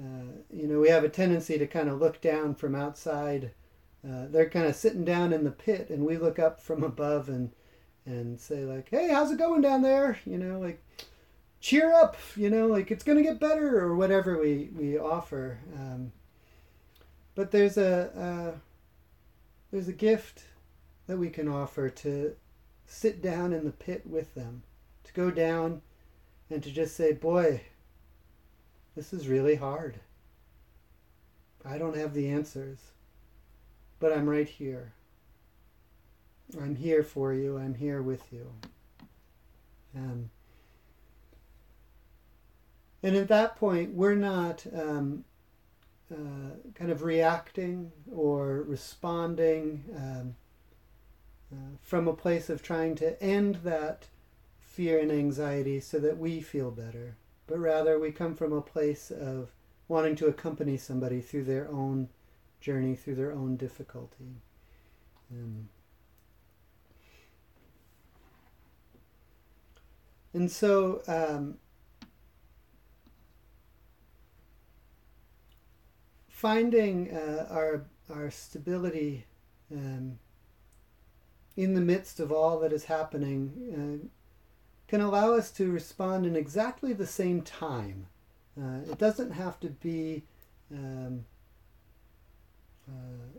uh, 0.01 0.43
you 0.51 0.67
know, 0.67 0.81
we 0.81 0.89
have 0.89 1.05
a 1.05 1.09
tendency 1.09 1.59
to 1.59 1.67
kind 1.67 1.89
of 1.89 2.01
look 2.01 2.21
down 2.21 2.55
from 2.55 2.75
outside. 2.75 3.53
Uh, 4.07 4.27
they're 4.29 4.51
kind 4.51 4.67
of 4.67 4.77
sitting 4.77 5.05
down 5.05 5.33
in 5.33 5.45
the 5.45 5.51
pit, 5.51 5.91
and 5.91 6.05
we 6.05 6.17
look 6.17 6.39
up 6.39 6.61
from 6.61 6.85
above 6.85 7.29
and 7.29 7.51
and 8.07 8.41
say 8.41 8.65
like, 8.65 8.89
"Hey, 8.91 9.09
how's 9.09 9.31
it 9.31 9.39
going 9.39 9.61
down 9.61 9.83
there?" 9.83 10.19
You 10.25 10.39
know, 10.39 10.59
like 10.59 10.83
cheer 11.61 11.93
up. 11.93 12.17
You 12.37 12.51
know, 12.51 12.67
like 12.67 12.91
it's 12.91 13.05
gonna 13.05 13.23
get 13.23 13.41
better 13.41 13.79
or 13.81 13.97
whatever 13.97 14.39
we 14.39 14.71
we 14.77 14.99
offer. 14.99 15.59
Um, 15.75 16.13
but 17.35 17.51
there's 17.51 17.77
a 17.79 18.55
uh, 18.55 18.59
there's 19.73 19.89
a 19.89 19.93
gift 19.93 20.45
that 21.09 21.19
we 21.19 21.31
can 21.31 21.49
offer 21.49 21.89
to 21.89 22.37
sit 22.87 23.21
down 23.21 23.53
in 23.53 23.65
the 23.65 23.73
pit 23.73 24.03
with 24.07 24.35
them, 24.35 24.63
to 25.05 25.13
go 25.13 25.31
down 25.31 25.83
and 26.51 26.63
to 26.63 26.71
just 26.71 26.97
say, 26.97 27.13
Boy, 27.13 27.63
this 28.95 29.13
is 29.13 29.27
really 29.27 29.57
hard. 29.57 29.99
I 31.65 31.79
don't 31.79 31.97
have 31.97 32.15
the 32.15 32.29
answers, 32.29 32.79
but 33.99 34.13
I'm 34.13 34.29
right 34.29 34.49
here. 34.49 34.93
I'm 36.61 36.77
here 36.77 37.03
for 37.03 37.35
you. 37.35 37.59
I'm 37.59 37.75
here 37.75 38.01
with 38.03 38.33
you. 38.33 38.51
Um, 39.95 40.31
and 43.03 43.17
at 43.17 43.29
that 43.29 43.57
point, 43.57 43.93
we're 43.95 44.15
not 44.15 44.67
um, 44.75 45.25
uh, 46.13 46.57
kind 46.75 46.91
of 46.91 47.03
reacting 47.03 47.93
or 48.11 48.63
responding. 48.63 49.85
Um, 49.97 50.37
uh, 51.53 51.77
from 51.81 52.07
a 52.09 52.13
place 52.13 52.51
of 52.51 52.63
trying 52.63 52.95
to 52.97 53.21
end 53.23 53.57
that 53.65 54.07
fear 54.61 54.99
and 55.01 55.11
anxiety 55.11 55.81
so 55.81 55.99
that 55.99 56.19
we 56.19 56.41
feel 56.41 56.71
better, 56.71 57.17
but 57.47 57.59
rather 57.59 57.99
we 57.99 58.13
come 58.13 58.35
from 58.35 58.53
a 58.53 58.61
place 58.61 59.11
of 59.11 59.51
wanting 59.89 60.15
to 60.17 60.27
accompany 60.27 60.77
somebody 60.77 61.21
through 61.21 61.45
their 61.45 61.69
own 61.69 62.09
journey, 62.61 62.95
through 62.95 63.15
their 63.15 63.33
own 63.33 63.57
difficulty. 63.57 64.37
Um, 65.33 65.69
and 70.35 70.51
so, 70.51 71.03
um, 71.09 71.57
finding 76.29 77.11
uh, 77.11 77.49
our 77.51 77.85
our 78.15 78.31
stability 78.31 79.27
um, 79.73 80.19
in 81.59 81.75
the 81.75 81.81
midst 81.81 82.21
of 82.21 82.31
all 82.31 82.61
that 82.61 82.73
is 82.73 82.85
happening 82.85 83.51
uh, 83.75 84.07
can 84.87 85.01
allow 85.01 85.33
us 85.35 85.51
to 85.51 85.73
respond 85.73 86.25
in 86.25 86.37
exactly 86.37 86.93
the 86.93 87.07
same 87.07 87.43
time. 87.43 88.07
Uh, 88.57 88.79
it 88.89 88.97
doesn't 88.97 89.33
have 89.33 89.59
to 89.59 89.67
be 89.67 90.23
um, 90.73 91.25
uh, 92.89 93.39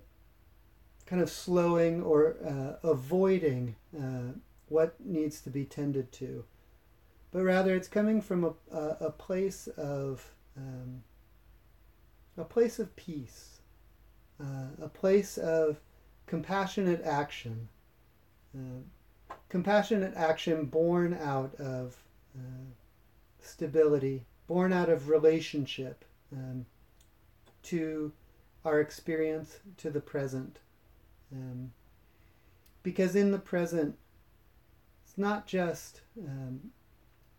kind 1.06 1.22
of 1.22 1.30
slowing 1.30 2.04
or 2.04 2.36
uh, 2.46 2.86
avoiding 2.86 3.78
uh, 3.98 4.34
what 4.68 4.94
needs 5.00 5.40
to 5.40 5.50
be 5.50 5.64
tended 5.64 6.12
to, 6.12 6.44
but 7.32 7.42
rather 7.42 7.74
it's 7.74 7.88
coming 7.88 8.20
from 8.22 8.44
a, 8.44 8.54
a, 8.76 8.98
a 9.06 9.12
place 9.12 9.68
of 9.78 10.30
um, 10.58 11.04
a 12.38 12.44
place 12.44 12.80
of 12.80 12.94
peace, 12.98 13.62
uh, 14.42 14.68
a 14.82 14.90
place 14.90 15.38
of 15.38 15.80
compassionate 16.28 17.02
action, 17.06 17.70
uh, 18.56 19.34
compassionate 19.50 20.16
action 20.16 20.66
born 20.66 21.18
out 21.22 21.54
of 21.60 21.98
uh, 22.38 22.66
stability, 23.42 24.26
born 24.48 24.74
out 24.74 24.90
of 24.90 25.10
relationship 25.10 26.06
um, 26.34 26.66
to 27.64 28.12
our 28.66 28.80
experience, 28.80 29.60
to 29.78 29.90
the 29.90 30.02
present. 30.02 30.60
Um, 31.32 31.72
because 32.84 33.16
in 33.16 33.32
the 33.32 33.40
present, 33.40 33.98
it's 35.04 35.18
not 35.18 35.46
just 35.46 36.02
um, 36.20 36.72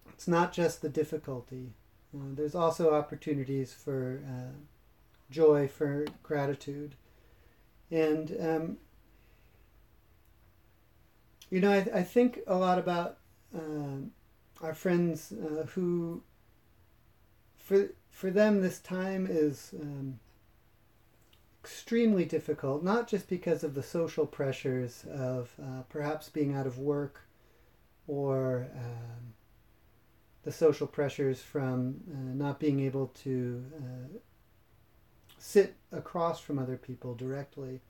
it's 0.08 0.28
not 0.28 0.52
just 0.52 0.82
the 0.82 0.88
difficulty. 0.88 1.72
Uh, 2.14 2.34
there's 2.34 2.54
also 2.54 2.94
opportunities 2.94 3.72
for 3.72 4.22
uh, 4.26 4.52
joy, 5.30 5.68
for 5.68 6.06
gratitude, 6.22 6.94
and 7.90 8.36
um, 8.40 8.76
you 11.50 11.60
know, 11.60 11.72
I, 11.72 11.98
I, 11.98 12.02
think 12.02 12.40
a 12.46 12.54
lot 12.54 12.78
about 12.78 13.18
uh, 13.54 13.98
our 14.62 14.74
friends 14.74 15.32
uh, 15.32 15.66
who, 15.66 16.22
for 17.56 17.88
for 18.10 18.30
them, 18.30 18.60
this 18.60 18.78
time 18.78 19.26
is 19.28 19.74
um, 19.80 20.20
extremely 21.62 22.24
difficult. 22.24 22.84
Not 22.84 23.08
just 23.08 23.28
because 23.28 23.64
of 23.64 23.74
the 23.74 23.82
social 23.82 24.26
pressures 24.26 25.04
of 25.12 25.50
uh, 25.60 25.82
perhaps 25.88 26.28
being 26.28 26.54
out 26.54 26.66
of 26.66 26.78
work, 26.78 27.22
or 28.06 28.68
um, 28.76 29.34
the 30.44 30.52
social 30.52 30.86
pressures 30.86 31.42
from 31.42 32.00
uh, 32.12 32.34
not 32.34 32.60
being 32.60 32.80
able 32.80 33.08
to 33.24 33.64
uh, 33.76 34.18
sit 35.38 35.74
across 35.90 36.38
from 36.38 36.58
other 36.58 36.76
people 36.76 37.14
directly, 37.14 37.80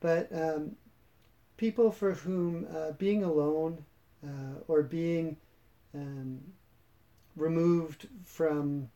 but 0.00 0.28
um, 0.32 0.76
people 1.58 1.90
for 1.90 2.14
whom 2.14 2.66
uh, 2.74 2.92
being 2.92 3.22
alone 3.22 3.84
uh, 4.24 4.60
or 4.68 4.82
being 4.82 5.36
um, 5.94 6.40
removed 7.36 8.08
from 8.24 8.88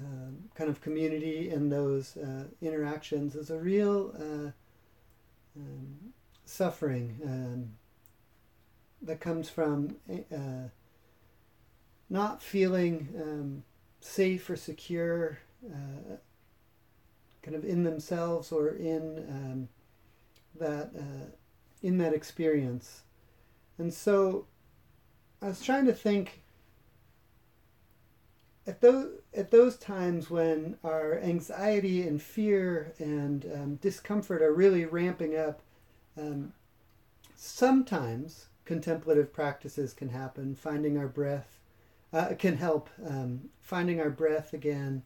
um, 0.00 0.38
kind 0.54 0.70
of 0.70 0.80
community 0.80 1.50
and 1.50 1.70
those 1.70 2.16
uh, 2.16 2.44
interactions 2.62 3.34
is 3.34 3.50
a 3.50 3.58
real 3.58 4.14
uh, 4.16 4.50
um, 5.58 5.96
suffering 6.44 7.18
um, 7.24 7.72
that 9.02 9.20
comes 9.20 9.48
from 9.50 9.96
uh, 10.10 10.68
not 12.08 12.40
feeling 12.40 13.08
um, 13.20 13.64
safe 14.00 14.48
or 14.48 14.56
secure 14.56 15.38
uh, 15.68 16.16
kind 17.42 17.56
of 17.56 17.64
in 17.64 17.82
themselves 17.82 18.52
or 18.52 18.68
in 18.68 19.18
um, 19.28 19.68
that 20.58 20.92
in 21.82 21.98
that 21.98 22.14
experience. 22.14 23.02
And 23.78 23.92
so 23.92 24.46
I 25.42 25.48
was 25.48 25.62
trying 25.62 25.86
to 25.86 25.92
think 25.92 26.42
at 28.66 28.80
those 28.80 29.12
at 29.34 29.50
those 29.50 29.76
times 29.76 30.30
when 30.30 30.76
our 30.82 31.18
anxiety 31.18 32.06
and 32.06 32.20
fear 32.20 32.94
and 32.98 33.44
um, 33.54 33.74
discomfort 33.76 34.42
are 34.42 34.52
really 34.52 34.84
ramping 34.84 35.36
up, 35.36 35.60
um, 36.18 36.52
sometimes 37.36 38.46
contemplative 38.64 39.32
practices 39.32 39.92
can 39.92 40.08
happen. 40.08 40.54
Finding 40.54 40.98
our 40.98 41.06
breath 41.06 41.58
uh, 42.12 42.30
can 42.38 42.56
help. 42.56 42.90
Um, 43.06 43.50
finding 43.60 44.00
our 44.00 44.10
breath 44.10 44.52
again, 44.52 45.02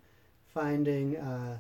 finding 0.47 1.17
uh, 1.17 1.59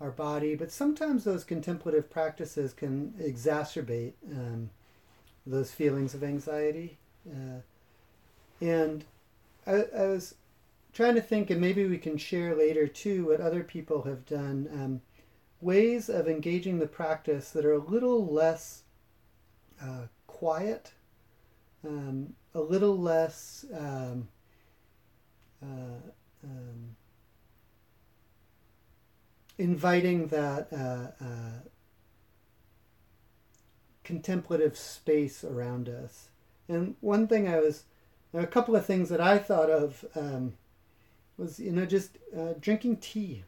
our 0.00 0.10
body, 0.10 0.54
but 0.54 0.70
sometimes 0.70 1.24
those 1.24 1.44
contemplative 1.44 2.10
practices 2.10 2.72
can 2.72 3.12
exacerbate 3.20 4.12
um, 4.32 4.70
those 5.46 5.72
feelings 5.72 6.14
of 6.14 6.24
anxiety. 6.24 6.98
Uh, 7.28 7.60
and 8.62 9.04
I, 9.66 9.84
I, 9.96 10.06
was 10.06 10.34
trying 10.94 11.14
to 11.16 11.20
think, 11.20 11.50
and 11.50 11.60
maybe 11.60 11.86
we 11.86 11.98
can 11.98 12.16
share 12.16 12.54
later 12.54 12.86
too, 12.86 13.26
what 13.26 13.40
other 13.40 13.62
people 13.62 14.02
have 14.02 14.24
done. 14.24 14.68
Um, 14.72 15.00
ways 15.60 16.08
of 16.08 16.28
engaging 16.28 16.78
the 16.78 16.86
practice 16.86 17.50
that 17.50 17.66
are 17.66 17.74
a 17.74 17.78
little 17.78 18.24
less 18.24 18.84
uh, 19.82 20.06
quiet, 20.26 20.92
um, 21.86 22.34
a 22.54 22.60
little 22.60 22.98
less. 22.98 23.66
Um, 23.74 24.28
uh, 25.62 26.00
um 26.42 26.96
inviting 29.60 30.28
that 30.28 30.68
uh, 30.72 31.24
uh, 31.24 31.60
contemplative 34.02 34.76
space 34.76 35.44
around 35.44 35.86
us. 35.88 36.28
And 36.66 36.96
one 37.00 37.26
thing 37.28 37.46
I 37.46 37.60
was, 37.60 37.84
a 38.32 38.46
couple 38.46 38.74
of 38.74 38.86
things 38.86 39.10
that 39.10 39.20
I 39.20 39.38
thought 39.38 39.68
of 39.68 40.04
um, 40.16 40.54
was, 41.36 41.60
you 41.60 41.72
know, 41.72 41.84
just 41.84 42.16
uh, 42.36 42.54
drinking 42.58 42.96
tea, 42.96 43.44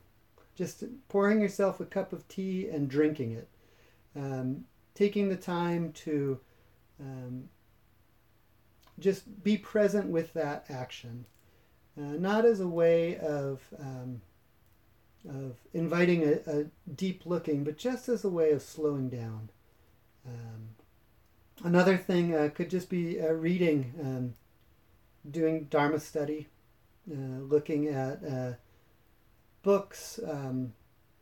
just 0.55 0.85
pouring 1.09 1.41
yourself 1.41 1.81
a 1.81 1.87
cup 1.87 2.13
of 2.13 2.29
tea 2.29 2.69
and 2.69 2.91
drinking 2.91 3.33
it, 3.33 3.49
um, 4.15 4.65
taking 4.95 5.31
the 5.31 5.37
time 5.37 5.93
to 5.93 6.39
um, 7.01 7.49
just 8.99 9.43
be 9.43 9.57
present 9.57 10.09
with 10.09 10.35
that 10.35 10.67
action, 10.69 11.25
uh, 11.97 12.17
not 12.19 12.45
as 12.45 12.61
a 12.61 12.69
way 12.69 13.17
of 13.17 13.63
um, 13.81 14.21
of 15.29 15.57
inviting 15.73 16.25
a, 16.25 16.33
a, 16.51 16.65
deep 16.95 17.23
looking, 17.25 17.65
but 17.65 17.79
just 17.79 18.09
as 18.09 18.25
a 18.25 18.29
way 18.29 18.51
of 18.51 18.63
slowing 18.63 19.09
down. 19.09 19.51
Um, 20.27 20.71
another 21.65 21.97
thing 21.97 22.35
uh, 22.35 22.51
could 22.55 22.71
just 22.71 22.89
be 22.89 23.21
uh, 23.21 23.33
reading, 23.33 23.95
um, 24.01 24.35
doing 25.31 25.65
Dharma 25.71 26.01
study, 26.01 26.49
uh, 27.11 27.41
looking 27.41 27.89
at 27.89 28.21
uh, 28.25 28.53
books, 29.63 30.19
um, 30.29 30.73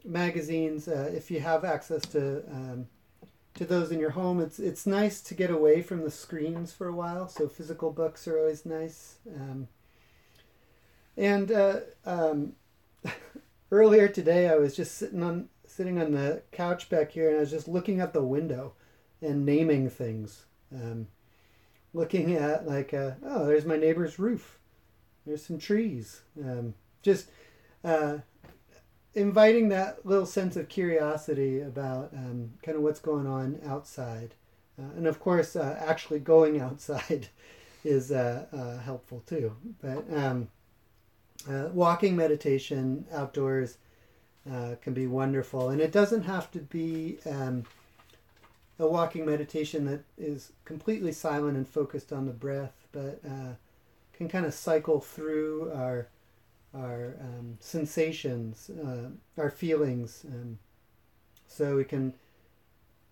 magazines. 0.05 0.89
Uh, 0.89 1.11
if 1.15 1.31
you 1.31 1.41
have 1.41 1.65
access 1.65 2.03
to 2.03 2.43
um, 2.51 2.87
to 3.55 3.65
those 3.65 3.91
in 3.91 3.99
your 3.99 4.11
home, 4.11 4.41
it's 4.41 4.59
it's 4.59 4.87
nice 4.87 5.21
to 5.23 5.35
get 5.35 5.51
away 5.51 5.83
from 5.83 6.03
the 6.03 6.11
screens 6.11 6.73
for 6.73 6.87
a 6.87 6.95
while. 6.95 7.29
So 7.29 7.49
physical 7.49 7.91
books 7.91 8.27
are 8.27 8.39
always 8.39 8.65
nice. 8.65 9.17
Um, 9.35 9.69
and 11.17 11.53
uh, 11.53 11.81
um, 12.07 12.53
earlier 13.71 14.09
today 14.09 14.49
I 14.49 14.57
was 14.57 14.77
just 14.77 14.97
sitting 14.97 15.23
on 15.23 15.49
sitting 15.67 16.01
on 16.01 16.13
the 16.13 16.43
couch 16.53 16.91
back 16.91 17.13
here 17.13 17.29
and 17.29 17.37
I 17.37 17.41
was 17.41 17.51
just 17.51 17.69
looking 17.69 18.01
out 18.01 18.13
the 18.13 18.23
window 18.23 18.75
and 19.23 19.47
naming 19.47 19.89
things. 19.89 20.47
Um, 20.75 21.07
looking 21.93 22.35
at 22.35 22.67
like 22.67 22.95
uh, 22.95 23.13
oh 23.25 23.47
there's 23.47 23.65
my 23.65 23.77
neighbor's 23.77 24.19
roof. 24.19 24.59
There's 25.27 25.45
some 25.45 25.59
trees. 25.59 26.23
Um, 26.43 26.75
just 27.03 27.29
uh, 27.85 28.19
inviting 29.15 29.69
that 29.69 30.05
little 30.05 30.27
sense 30.27 30.57
of 30.57 30.69
curiosity 30.69 31.61
about 31.61 32.13
um, 32.13 32.53
kind 32.63 32.77
of 32.77 32.83
what's 32.83 33.01
going 33.01 33.27
on 33.27 33.61
outside. 33.67 34.35
Uh, 34.79 34.91
and 34.97 35.07
of 35.07 35.21
course, 35.21 35.57
uh, 35.57 35.83
actually 35.87 36.21
going 36.21 36.61
outside 36.61 37.29
is 37.85 38.11
uh, 38.11 38.47
uh, 38.53 38.79
helpful 38.83 39.23
too. 39.27 39.57
But 39.81 40.05
um, 40.13 40.49
uh, 41.49 41.69
walking 41.73 42.17
meditation 42.17 43.07
outdoors 43.13 43.79
uh, 44.51 44.75
can 44.83 44.95
be 44.95 45.07
wonderful, 45.07 45.69
and 45.71 45.81
it 45.81 45.93
doesn't 45.93 46.23
have 46.23 46.51
to 46.51 46.59
be 46.59 47.19
um, 47.27 47.65
a 48.79 48.87
walking 48.87 49.27
meditation 49.27 49.85
that 49.85 50.03
is 50.19 50.53
completely 50.65 51.13
silent 51.13 51.57
and 51.57 51.69
focused 51.69 52.13
on 52.13 52.27
the 52.27 52.33
breath, 52.33 52.87
but 52.93 53.21
uh, 53.27 53.55
can 54.13 54.29
kind 54.29 54.47
of 54.47 54.55
cycle 54.55 55.01
through 55.01 55.71
our 55.75 56.09
our 56.73 57.17
um, 57.21 57.57
sensations, 57.59 58.71
uh, 58.71 59.09
our 59.37 59.51
feelings. 59.51 60.25
Um, 60.27 60.59
so 61.49 61.77
we 61.77 61.85
can 61.85 62.15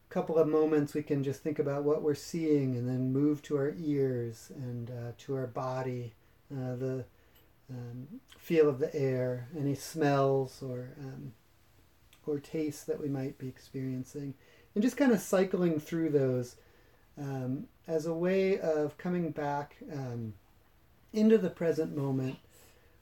a 0.09 0.14
couple 0.14 0.38
of 0.38 0.49
moments 0.49 0.95
we 0.95 1.03
can 1.03 1.23
just 1.23 1.43
think 1.43 1.59
about 1.59 1.83
what 1.83 2.03
we're 2.03 2.14
seeing, 2.14 2.77
and 2.77 2.88
then 2.88 3.12
move 3.12 3.43
to 3.43 3.57
our 3.57 3.75
ears 3.79 4.51
and 4.55 4.91
uh, 4.91 5.12
to 5.19 5.35
our 5.35 5.47
body, 5.47 6.14
uh, 6.53 6.77
the 6.77 7.05
um, 7.71 8.21
feel 8.39 8.69
of 8.69 8.79
the 8.79 8.95
air, 8.95 9.49
any 9.59 9.75
smells 9.75 10.63
or 10.63 10.91
um, 10.99 11.33
or 12.27 12.39
tastes 12.39 12.85
that 12.85 13.01
we 13.01 13.09
might 13.09 13.39
be 13.39 13.49
experiencing, 13.49 14.35
and 14.75 14.83
just 14.83 14.97
kind 14.97 15.13
of 15.13 15.21
cycling 15.21 15.81
through 15.81 16.11
those 16.11 16.57
um, 17.19 17.67
as 17.87 18.07
a 18.07 18.13
way 18.13 18.59
of 18.61 18.97
coming 18.99 19.31
back 19.31 19.77
um, 19.93 20.35
into 21.13 21.39
the 21.39 21.51
present 21.51 21.97
moment 21.97 22.37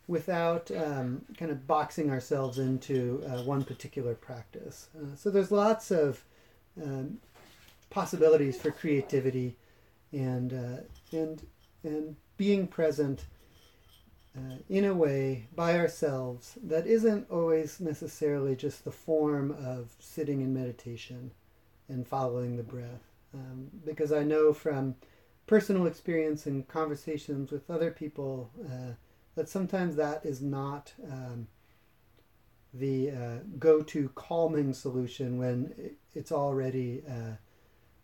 without 0.09 0.71
um, 0.71 1.25
kind 1.37 1.51
of 1.51 1.67
boxing 1.67 2.11
ourselves 2.11 2.59
into 2.59 3.25
uh, 3.29 3.43
one 3.43 3.65
particular 3.65 4.15
practice. 4.15 4.89
Uh, 4.97 5.17
so 5.17 5.31
there's 5.31 5.51
lots 5.51 5.91
of 5.91 6.23
um, 6.81 7.19
possibilities 7.91 8.61
for 8.61 8.71
creativity 8.71 9.57
and 10.13 10.53
uh, 10.53 11.17
and 11.17 11.47
and 11.83 12.17
being 12.37 12.67
present 12.67 13.25
uh, 14.37 14.57
in 14.69 14.85
a 14.85 14.95
way 14.95 15.49
by 15.55 15.79
ourselves 15.79 16.59
that 16.63 16.87
isn't 16.87 17.31
always 17.31 17.81
necessarily 17.81 18.55
just 18.55 18.85
the 18.85 18.91
form 18.91 19.51
of 19.51 19.95
sitting 19.99 20.41
in 20.41 20.53
meditation 20.53 21.31
and 21.89 22.07
following 22.07 22.57
the 22.57 22.63
breath. 22.63 23.13
Um, 23.33 23.71
because 23.85 24.13
I 24.13 24.23
know 24.23 24.53
from 24.53 24.97
personal 25.47 25.87
experience 25.87 26.47
and 26.47 26.67
conversations 26.69 27.51
with 27.51 27.71
other 27.71 27.91
people 27.91 28.51
uh, 28.65 28.93
that 29.37 29.49
sometimes 29.49 29.97
that 29.97 30.25
is 30.25 30.43
not 30.43 30.93
um, 31.05 31.47
the 32.75 33.11
uh, 33.11 33.39
go-to 33.59 34.11
calming 34.15 34.73
solution 34.73 35.39
when 35.39 35.97
it's 36.15 36.33
already 36.33 37.03
uh, 37.09 37.37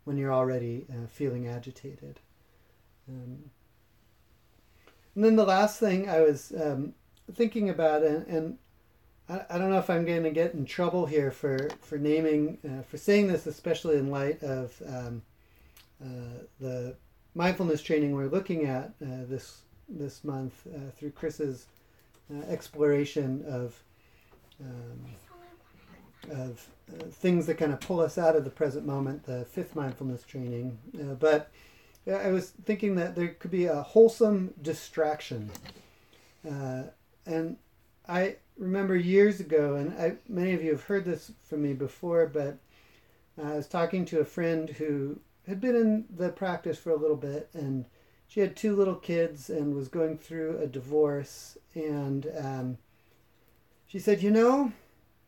when 0.05 0.17
you're 0.17 0.33
already 0.33 0.85
uh, 0.89 1.07
feeling 1.07 1.47
agitated. 1.47 2.19
Um, 3.07 3.51
and 5.15 5.23
then 5.23 5.35
the 5.35 5.45
last 5.45 5.79
thing 5.79 6.09
I 6.09 6.21
was 6.21 6.53
um, 6.59 6.93
thinking 7.33 7.69
about, 7.69 8.03
and, 8.03 8.25
and 8.27 8.57
I, 9.29 9.41
I, 9.49 9.57
don't 9.57 9.69
know 9.69 9.79
if 9.79 9.89
I'm 9.89 10.05
going 10.05 10.23
to 10.23 10.31
get 10.31 10.53
in 10.53 10.65
trouble 10.65 11.05
here 11.05 11.31
for 11.31 11.69
for 11.81 11.97
naming 11.97 12.57
uh, 12.65 12.83
for 12.83 12.97
saying 12.97 13.27
this, 13.27 13.47
especially 13.47 13.97
in 13.97 14.09
light 14.09 14.41
of 14.43 14.81
um, 14.87 15.21
uh, 16.03 16.43
the 16.59 16.95
mindfulness 17.35 17.81
training 17.81 18.13
we're 18.13 18.27
looking 18.27 18.65
at 18.65 18.93
uh, 19.01 19.25
this 19.27 19.61
this 19.89 20.23
month 20.23 20.67
uh, 20.67 20.91
through 20.97 21.11
Chris's 21.11 21.67
uh, 22.33 22.41
exploration 22.49 23.43
of 23.47 23.81
um, 24.61 25.05
of 26.31 26.67
uh, 26.91 27.05
things 27.11 27.45
that 27.45 27.55
kind 27.55 27.73
of 27.73 27.79
pull 27.79 27.99
us 27.99 28.17
out 28.17 28.35
of 28.35 28.43
the 28.43 28.49
present 28.49 28.85
moment, 28.85 29.25
the 29.25 29.45
fifth 29.45 29.75
mindfulness 29.75 30.23
training. 30.23 30.77
Uh, 30.97 31.13
but 32.05 32.15
I 32.15 32.31
was 32.31 32.49
thinking 32.49 32.95
that 32.95 33.15
there 33.15 33.29
could 33.29 33.51
be 33.51 33.65
a 33.65 33.81
wholesome 33.81 34.53
distraction. 34.61 35.51
Uh, 36.49 36.83
and 37.25 37.57
I 38.07 38.37
remember 38.57 38.95
years 38.95 39.39
ago, 39.39 39.75
and 39.75 39.93
I, 39.99 40.15
many 40.27 40.53
of 40.53 40.63
you 40.63 40.71
have 40.71 40.83
heard 40.83 41.05
this 41.05 41.31
from 41.43 41.63
me 41.63 41.73
before, 41.73 42.27
but 42.27 42.57
I 43.41 43.53
was 43.55 43.67
talking 43.67 44.05
to 44.05 44.19
a 44.19 44.25
friend 44.25 44.69
who 44.69 45.19
had 45.47 45.59
been 45.59 45.75
in 45.75 46.05
the 46.15 46.29
practice 46.29 46.77
for 46.77 46.91
a 46.91 46.97
little 46.97 47.15
bit, 47.15 47.49
and 47.53 47.85
she 48.27 48.39
had 48.39 48.55
two 48.55 48.75
little 48.75 48.95
kids 48.95 49.49
and 49.49 49.75
was 49.75 49.87
going 49.87 50.17
through 50.17 50.57
a 50.57 50.67
divorce. 50.67 51.57
And 51.73 52.31
um, 52.37 52.77
she 53.87 53.99
said, 53.99 54.21
You 54.21 54.31
know, 54.31 54.71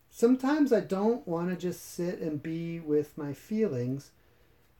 sometimes 0.09 0.71
I 0.71 0.79
don't 0.81 1.27
want 1.27 1.49
to 1.49 1.55
just 1.55 1.93
sit 1.93 2.19
and 2.19 2.41
be 2.41 2.79
with 2.79 3.17
my 3.17 3.33
feelings. 3.33 4.11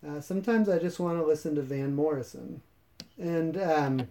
Uh, 0.06 0.22
sometimes 0.22 0.70
I 0.70 0.80
just 0.80 1.00
want 1.00 1.20
to 1.20 1.26
listen 1.26 1.56
to 1.56 1.62
Van 1.62 1.94
Morrison. 1.94 2.62
And 3.18 3.62
um, 3.62 4.08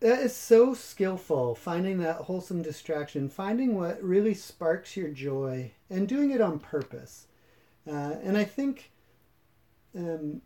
that 0.00 0.20
is 0.20 0.34
so 0.34 0.74
skillful, 0.74 1.54
finding 1.54 1.98
that 1.98 2.16
wholesome 2.22 2.62
distraction, 2.62 3.28
finding 3.28 3.74
what 3.74 4.02
really 4.02 4.34
sparks 4.34 4.96
your 4.96 5.08
joy, 5.08 5.72
and 5.90 6.06
doing 6.06 6.30
it 6.30 6.40
on 6.40 6.58
purpose. 6.58 7.26
Uh, 7.86 8.16
and 8.22 8.36
I 8.36 8.44
think 8.44 8.90
um, 9.96 10.42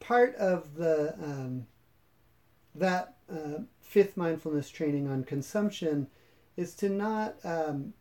part 0.00 0.34
of 0.36 0.74
the 0.74 1.14
um, 1.14 1.66
that 2.74 3.16
uh, 3.32 3.62
fifth 3.80 4.16
mindfulness 4.16 4.68
training 4.68 5.08
on 5.08 5.24
consumption 5.24 6.08
is 6.56 6.74
to 6.74 6.88
not 6.88 7.36
um, 7.44 7.94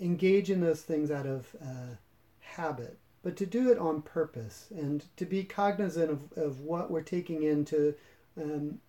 engage 0.00 0.50
in 0.50 0.60
those 0.60 0.82
things 0.82 1.10
out 1.10 1.26
of 1.26 1.54
uh, 1.62 1.96
habit, 2.40 2.98
but 3.22 3.36
to 3.36 3.46
do 3.46 3.70
it 3.70 3.78
on 3.78 4.02
purpose 4.02 4.66
and 4.70 5.04
to 5.16 5.24
be 5.24 5.44
cognizant 5.44 6.10
of, 6.10 6.32
of 6.36 6.60
what 6.60 6.90
we're 6.90 7.02
taking 7.02 7.42
in 7.42 7.64
to, 7.64 7.94
um, 8.40 8.80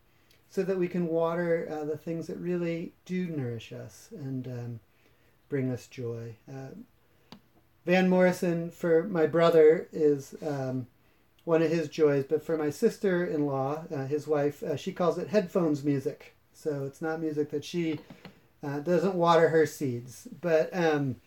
so 0.50 0.63
that 0.63 0.78
we 0.78 0.88
can 0.88 1.08
water 1.08 1.67
uh, 1.72 1.86
the 1.86 1.98
things 1.98 2.28
that 2.28 2.38
really 2.38 2.93
do 3.06 3.28
nourish 3.28 3.72
us 3.72 4.10
and 4.12 4.48
um, 4.48 4.80
bring 5.50 5.72
us 5.72 5.88
joy. 5.88 6.36
Uh, 6.50 6.69
Van 7.86 8.10
Morrison, 8.10 8.72
for 8.72 9.04
my 9.04 9.26
brother, 9.26 9.88
is 9.91 10.36
um, 10.46 10.88
one 11.43 11.62
of 11.62 11.69
his 11.69 11.89
joys. 11.89 12.24
But 12.24 12.43
for 12.43 12.58
my 12.58 12.69
sister 12.69 13.26
in 13.26 13.46
law, 13.46 13.84
uh, 13.93 14.06
his 14.06 14.28
wife, 14.28 14.63
uh, 14.63 14.76
she 14.76 14.93
calls 14.93 15.17
it 15.17 15.28
headphones 15.28 15.84
music. 15.84 16.36
So 16.54 16.86
it's 16.86 17.02
not 17.02 17.19
music 17.19 17.50
that 17.52 17.65
she 17.65 18.00
uh, 18.63 18.80
doesn't 18.80 19.15
water 19.15 19.50
her 19.50 19.65
seeds. 19.65 20.28
But 20.39 20.69
um, 20.74 21.17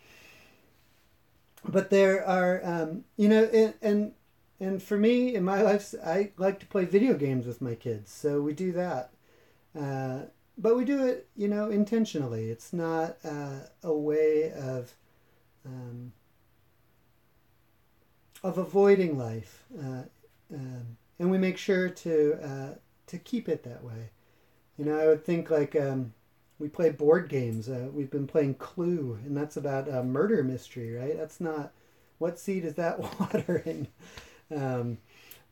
but 1.65 1.89
there 1.89 2.25
are 2.25 2.61
um, 2.63 3.03
you 3.15 3.29
know 3.29 3.43
and, 3.45 3.73
and 3.81 4.13
and 4.59 4.81
for 4.81 4.97
me 4.97 5.35
in 5.35 5.43
my 5.43 5.61
life, 5.61 5.93
I 6.03 6.31
like 6.37 6.59
to 6.59 6.65
play 6.65 6.85
video 6.85 7.13
games 7.13 7.45
with 7.45 7.61
my 7.61 7.75
kids. 7.75 8.11
So 8.11 8.41
we 8.41 8.53
do 8.53 8.71
that. 8.71 9.11
Uh, 9.79 10.21
but 10.57 10.75
we 10.75 10.83
do 10.83 11.05
it, 11.05 11.27
you 11.35 11.47
know, 11.47 11.69
intentionally. 11.69 12.49
It's 12.49 12.73
not 12.73 13.17
uh, 13.23 13.59
a 13.83 13.93
way 13.93 14.51
of 14.51 14.95
um, 15.65 16.13
of 18.43 18.57
avoiding 18.57 19.17
life, 19.17 19.63
uh, 19.77 20.03
um, 20.53 20.97
and 21.19 21.29
we 21.29 21.37
make 21.37 21.57
sure 21.57 21.89
to 21.89 22.39
uh, 22.43 22.75
to 23.07 23.17
keep 23.19 23.47
it 23.47 23.63
that 23.63 23.83
way. 23.83 24.09
You 24.77 24.85
know, 24.85 24.97
I 24.97 25.07
would 25.07 25.23
think 25.23 25.51
like 25.51 25.75
um, 25.75 26.13
we 26.59 26.67
play 26.67 26.89
board 26.89 27.29
games. 27.29 27.69
Uh, 27.69 27.87
we've 27.93 28.11
been 28.11 28.27
playing 28.27 28.55
Clue, 28.55 29.19
and 29.25 29.35
that's 29.35 29.57
about 29.57 29.87
a 29.87 30.03
murder 30.03 30.43
mystery, 30.43 30.91
right? 30.93 31.17
That's 31.17 31.39
not 31.39 31.71
what 32.17 32.39
seed 32.39 32.65
is 32.65 32.75
that 32.75 32.99
watering. 33.19 33.87
Um, 34.55 34.97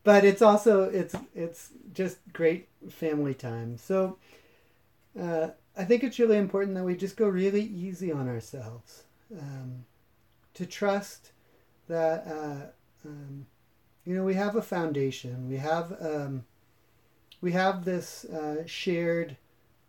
but 0.03 0.23
it's 0.23 0.41
also 0.41 0.83
it's 0.83 1.15
it's 1.35 1.71
just 1.93 2.17
great 2.33 2.67
family 2.89 3.33
time. 3.33 3.77
So 3.77 4.17
uh, 5.19 5.49
I 5.77 5.83
think 5.83 6.03
it's 6.03 6.19
really 6.19 6.37
important 6.37 6.75
that 6.75 6.83
we 6.83 6.95
just 6.95 7.17
go 7.17 7.27
really 7.27 7.63
easy 7.63 8.11
on 8.11 8.27
ourselves. 8.27 9.03
Um, 9.37 9.85
to 10.53 10.65
trust 10.65 11.31
that 11.87 12.25
uh, 12.27 13.07
um, 13.07 13.45
you 14.05 14.15
know 14.15 14.23
we 14.23 14.35
have 14.35 14.55
a 14.55 14.61
foundation. 14.61 15.49
We 15.49 15.57
have 15.57 15.95
um, 16.01 16.45
we 17.41 17.51
have 17.51 17.85
this 17.85 18.25
uh, 18.25 18.63
shared 18.65 19.37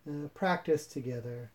uh, 0.07 0.27
practice 0.29 0.87
together 0.87 1.51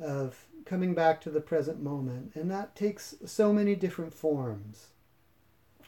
of 0.00 0.46
coming 0.64 0.94
back 0.94 1.20
to 1.20 1.30
the 1.30 1.40
present 1.40 1.82
moment, 1.82 2.32
and 2.34 2.50
that 2.50 2.76
takes 2.76 3.14
so 3.24 3.52
many 3.52 3.74
different 3.74 4.14
forms. 4.14 4.88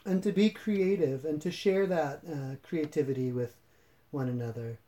And 0.05 0.23
to 0.23 0.31
be 0.31 0.49
creative 0.49 1.25
and 1.25 1.41
to 1.41 1.51
share 1.51 1.85
that 1.87 2.21
uh, 2.27 2.55
creativity 2.67 3.31
with 3.31 3.55
one 4.09 4.27
another. 4.27 4.79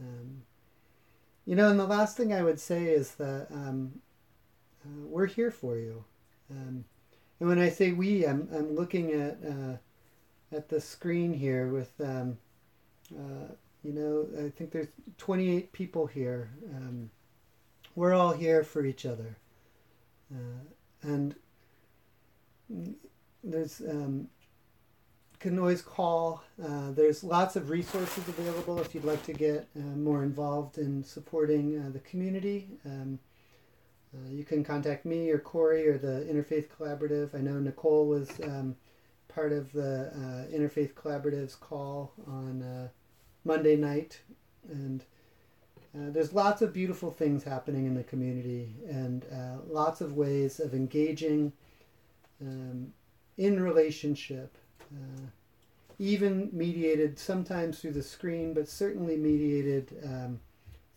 Um, 0.00 0.42
you 1.44 1.56
know, 1.56 1.68
and 1.68 1.78
the 1.78 1.86
last 1.86 2.16
thing 2.16 2.32
I 2.32 2.42
would 2.42 2.60
say 2.60 2.84
is 2.84 3.16
that 3.16 3.48
um, 3.50 4.00
uh, 4.84 5.06
we're 5.06 5.26
here 5.26 5.50
for 5.50 5.76
you. 5.76 6.04
Um, 6.50 6.84
and 7.40 7.48
when 7.48 7.58
I 7.58 7.68
say 7.68 7.92
we, 7.92 8.24
I'm, 8.24 8.48
I'm 8.54 8.74
looking 8.74 9.12
at 9.12 9.38
uh, 9.44 9.76
at 10.54 10.68
the 10.68 10.80
screen 10.80 11.32
here 11.32 11.68
with, 11.68 11.92
um, 12.00 12.38
uh, 13.12 13.52
you 13.84 13.92
know, 13.92 14.26
I 14.46 14.48
think 14.48 14.72
there's 14.72 14.88
28 15.18 15.72
people 15.72 16.06
here. 16.06 16.50
Um, 16.74 17.10
we're 17.94 18.14
all 18.14 18.32
here 18.32 18.64
for 18.64 18.84
each 18.84 19.04
other. 19.04 19.36
Uh, 20.34 20.64
and 21.02 21.34
there's, 23.44 23.82
um, 23.82 24.28
can 25.38 25.58
always 25.58 25.82
call. 25.82 26.42
Uh, 26.62 26.92
there's 26.92 27.22
lots 27.22 27.56
of 27.56 27.68
resources 27.68 28.26
available 28.26 28.80
if 28.80 28.94
you'd 28.94 29.04
like 29.04 29.22
to 29.24 29.34
get 29.34 29.68
uh, 29.76 29.80
more 29.80 30.22
involved 30.22 30.78
in 30.78 31.04
supporting 31.04 31.78
uh, 31.78 31.90
the 31.90 31.98
community. 32.00 32.68
Um, 32.86 33.18
uh, 34.14 34.30
you 34.30 34.44
can 34.44 34.64
contact 34.64 35.04
me 35.04 35.28
or 35.30 35.38
Corey 35.38 35.86
or 35.86 35.98
the 35.98 36.26
Interfaith 36.30 36.68
Collaborative. 36.68 37.34
I 37.34 37.42
know 37.42 37.58
Nicole 37.60 38.06
was 38.06 38.30
um, 38.42 38.76
part 39.28 39.52
of 39.52 39.70
the 39.72 40.06
uh, 40.06 40.56
Interfaith 40.56 40.94
Collaborative's 40.94 41.56
call 41.56 42.12
on 42.26 42.88
Monday 43.44 43.76
night. 43.76 44.20
And 44.68 45.04
uh, 45.94 46.10
there's 46.10 46.32
lots 46.32 46.62
of 46.62 46.72
beautiful 46.72 47.10
things 47.10 47.44
happening 47.44 47.86
in 47.86 47.94
the 47.94 48.02
community 48.02 48.74
and 48.88 49.24
uh, 49.32 49.58
lots 49.68 50.00
of 50.00 50.14
ways 50.14 50.58
of 50.58 50.74
engaging 50.74 51.52
um, 52.40 52.92
in 53.36 53.62
relationship, 53.62 54.56
uh, 54.92 55.26
even 55.98 56.48
mediated 56.52 57.18
sometimes 57.18 57.78
through 57.78 57.92
the 57.92 58.02
screen, 58.02 58.54
but 58.54 58.68
certainly 58.68 59.16
mediated 59.16 59.96
um, 60.04 60.40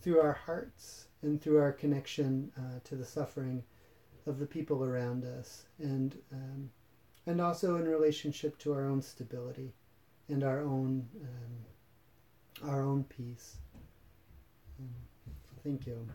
through 0.01 0.19
our 0.19 0.33
hearts 0.33 1.05
and 1.21 1.41
through 1.41 1.59
our 1.59 1.71
connection 1.71 2.51
uh, 2.57 2.79
to 2.83 2.95
the 2.95 3.05
suffering 3.05 3.63
of 4.25 4.39
the 4.39 4.45
people 4.45 4.83
around 4.83 5.23
us, 5.23 5.63
and 5.79 6.17
um, 6.33 6.69
and 7.25 7.41
also 7.41 7.77
in 7.77 7.87
relationship 7.87 8.57
to 8.59 8.73
our 8.73 8.87
own 8.87 9.01
stability 9.01 9.73
and 10.29 10.43
our 10.43 10.61
own 10.61 11.07
um, 11.21 11.65
our 12.63 12.81
own 12.81 13.03
peace. 13.05 13.57
Thank 15.63 15.85
you. 15.87 16.07